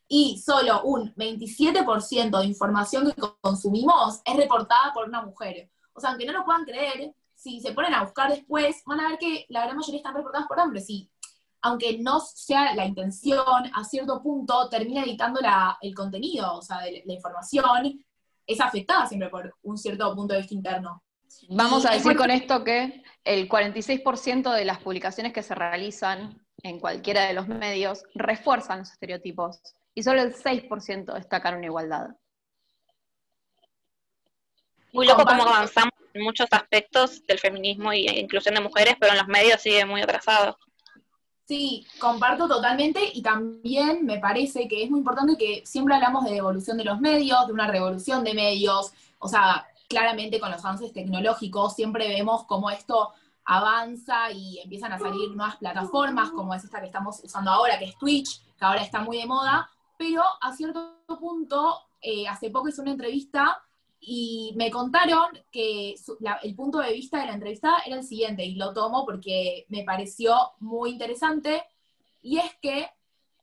[0.07, 5.69] Y solo un 27% de información que consumimos es reportada por una mujer.
[5.97, 9.09] O sea, aunque no lo puedan creer, si se ponen a buscar después, van a
[9.09, 10.87] ver que la gran mayoría están reportadas por hombres.
[10.89, 11.09] Y
[11.61, 15.39] aunque no sea la intención, a cierto punto termina editando
[15.81, 18.05] el contenido, o sea, la información
[18.45, 21.03] es afectada siempre por un cierto punto de vista interno.
[21.49, 26.79] Vamos a decir con esto que el 46% de las publicaciones que se realizan en
[26.79, 29.61] cualquiera de los medios refuerzan los estereotipos
[29.93, 32.09] y solo el 6% destacan una igualdad.
[34.93, 39.19] Muy loco cómo avanzamos en muchos aspectos del feminismo y inclusión de mujeres, pero en
[39.19, 40.57] los medios sigue muy atrasado.
[41.47, 46.35] Sí, comparto totalmente y también me parece que es muy importante que siempre hablamos de
[46.35, 50.91] evolución de los medios, de una revolución de medios, o sea, claramente con los avances
[50.91, 53.13] tecnológicos siempre vemos cómo esto
[53.45, 57.85] avanza y empiezan a salir nuevas plataformas, como es esta que estamos usando ahora, que
[57.85, 62.67] es Twitch, que ahora está muy de moda, pero a cierto punto, eh, hace poco
[62.67, 63.63] hice una entrevista
[63.99, 65.95] y me contaron que
[66.43, 69.83] el punto de vista de la entrevistada era el siguiente, y lo tomo porque me
[69.83, 71.63] pareció muy interesante,
[72.21, 72.89] y es que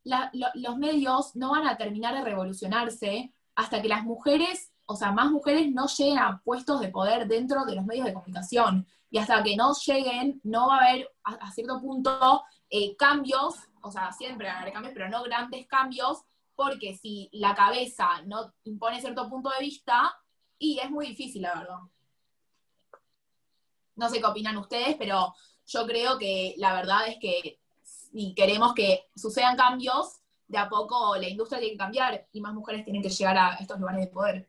[0.05, 5.31] los medios no van a terminar de revolucionarse hasta que las mujeres, o sea, más
[5.31, 8.87] mujeres no lleguen a puestos de poder dentro de los medios de comunicación.
[9.11, 13.91] Y hasta que no lleguen, no va a haber a, cierto punto eh, cambios, o
[13.91, 16.23] sea, siempre van a haber cambios, pero no grandes cambios,
[16.57, 20.15] porque si la cabeza no impone cierto punto de vista,
[20.59, 21.79] y es muy difícil, la verdad.
[23.97, 25.35] No sé qué opinan ustedes, pero
[25.67, 31.17] yo creo que la verdad es que si queremos que sucedan cambios, de a poco
[31.17, 34.13] la industria tiene que cambiar y más mujeres tienen que llegar a estos lugares de
[34.13, 34.49] poder.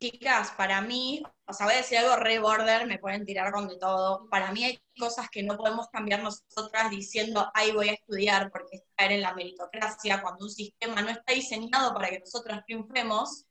[0.00, 3.68] Chicas, para mí, o sea, voy a decir algo re border, me pueden tirar con
[3.68, 4.28] de todo.
[4.28, 8.76] Para mí hay cosas que no podemos cambiar nosotras diciendo, ay, voy a estudiar porque
[8.76, 13.46] es caer en la meritocracia, cuando un sistema no está diseñado para que nosotras triunfemos,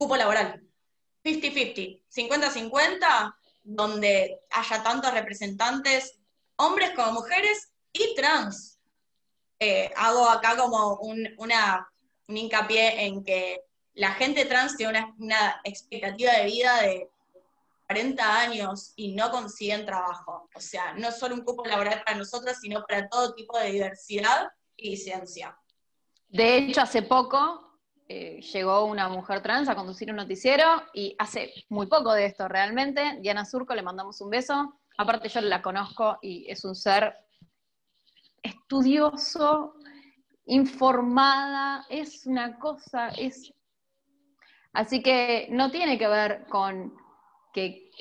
[0.00, 0.58] cupo laboral.
[1.22, 6.18] 50-50, 50-50, donde haya tantos representantes,
[6.56, 8.80] hombres como mujeres y trans.
[9.58, 11.86] Eh, hago acá como un, una,
[12.28, 13.60] un hincapié en que
[13.92, 17.10] la gente trans tiene una, expectativa de vida de
[17.86, 20.48] 40 años y no consiguen trabajo.
[20.54, 24.48] O sea, no solo un cupo laboral para nosotros, sino para todo tipo de diversidad
[24.76, 25.54] y ciencia.
[26.28, 27.69] De hecho, hace poco
[28.12, 32.48] eh, llegó una mujer trans a conducir un noticiero y hace muy poco de esto
[32.48, 33.18] realmente.
[33.20, 34.80] Diana Surco, le mandamos un beso.
[34.98, 37.14] Aparte yo la conozco y es un ser
[38.42, 39.74] estudioso,
[40.46, 43.54] informada, es una cosa, es...
[44.72, 46.92] Así que no tiene que ver con,
[47.52, 47.92] que,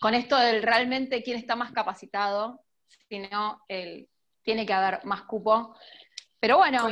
[0.00, 2.60] con esto del realmente quién está más capacitado,
[3.08, 4.06] sino el,
[4.42, 5.74] tiene que haber más cupo.
[6.40, 6.88] Pero bueno,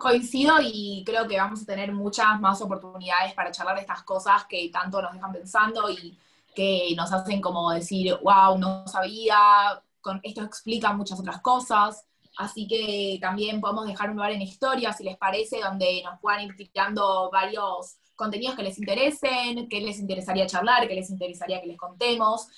[0.00, 4.46] Coincido y creo que vamos a tener muchas más oportunidades para charlar de estas cosas
[4.46, 6.18] que tanto nos dejan pensando y
[6.54, 9.36] que nos hacen como decir, wow, no sabía,
[10.00, 12.06] con esto explica muchas otras cosas.
[12.38, 16.46] Así que también podemos dejar un lugar en historia, si les parece, donde nos puedan
[16.46, 21.66] ir tirando varios contenidos que les interesen, que les interesaría charlar, que les interesaría que
[21.66, 22.48] les contemos.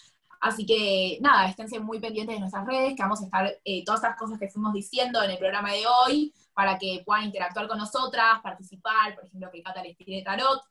[0.41, 4.03] Así que nada, esténse muy pendientes de nuestras redes, que vamos a estar eh, todas
[4.03, 7.79] estas cosas que fuimos diciendo en el programa de hoy, para que puedan interactuar con
[7.79, 10.63] nosotras, participar, por ejemplo, que Cata les tire tarot,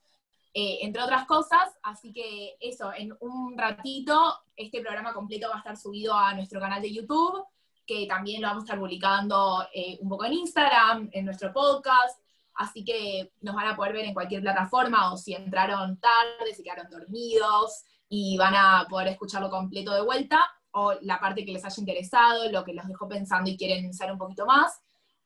[0.54, 1.78] eh, entre otras cosas.
[1.84, 6.60] Así que eso, en un ratito, este programa completo va a estar subido a nuestro
[6.60, 7.44] canal de YouTube,
[7.86, 12.20] que también lo vamos a estar publicando eh, un poco en Instagram, en nuestro podcast.
[12.54, 16.64] Así que nos van a poder ver en cualquier plataforma o si entraron tarde, se
[16.64, 20.40] quedaron dormidos y van a poder escucharlo completo de vuelta
[20.72, 24.14] o la parte que les haya interesado, lo que los dejó pensando y quieren saber
[24.14, 24.82] un poquito más.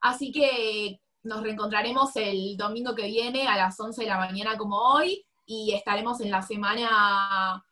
[0.05, 4.77] Así que nos reencontraremos el domingo que viene a las 11 de la mañana como
[4.77, 7.65] hoy y estaremos en la semana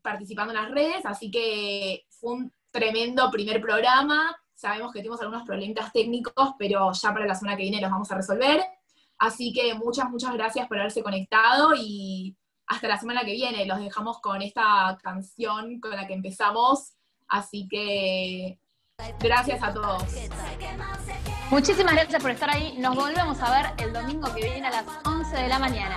[0.00, 4.34] participando en las redes, así que fue un tremendo primer programa.
[4.54, 8.10] Sabemos que tenemos algunos problemas técnicos, pero ya para la semana que viene los vamos
[8.10, 8.64] a resolver.
[9.18, 12.38] Así que muchas, muchas gracias por haberse conectado y
[12.68, 13.66] hasta la semana que viene.
[13.66, 16.94] Los dejamos con esta canción con la que empezamos.
[17.28, 18.58] Así que
[19.18, 20.04] gracias a todos.
[21.50, 22.76] Muchísimas gracias por estar ahí.
[22.78, 25.96] Nos volvemos a ver el domingo que viene a las 11 de la mañana.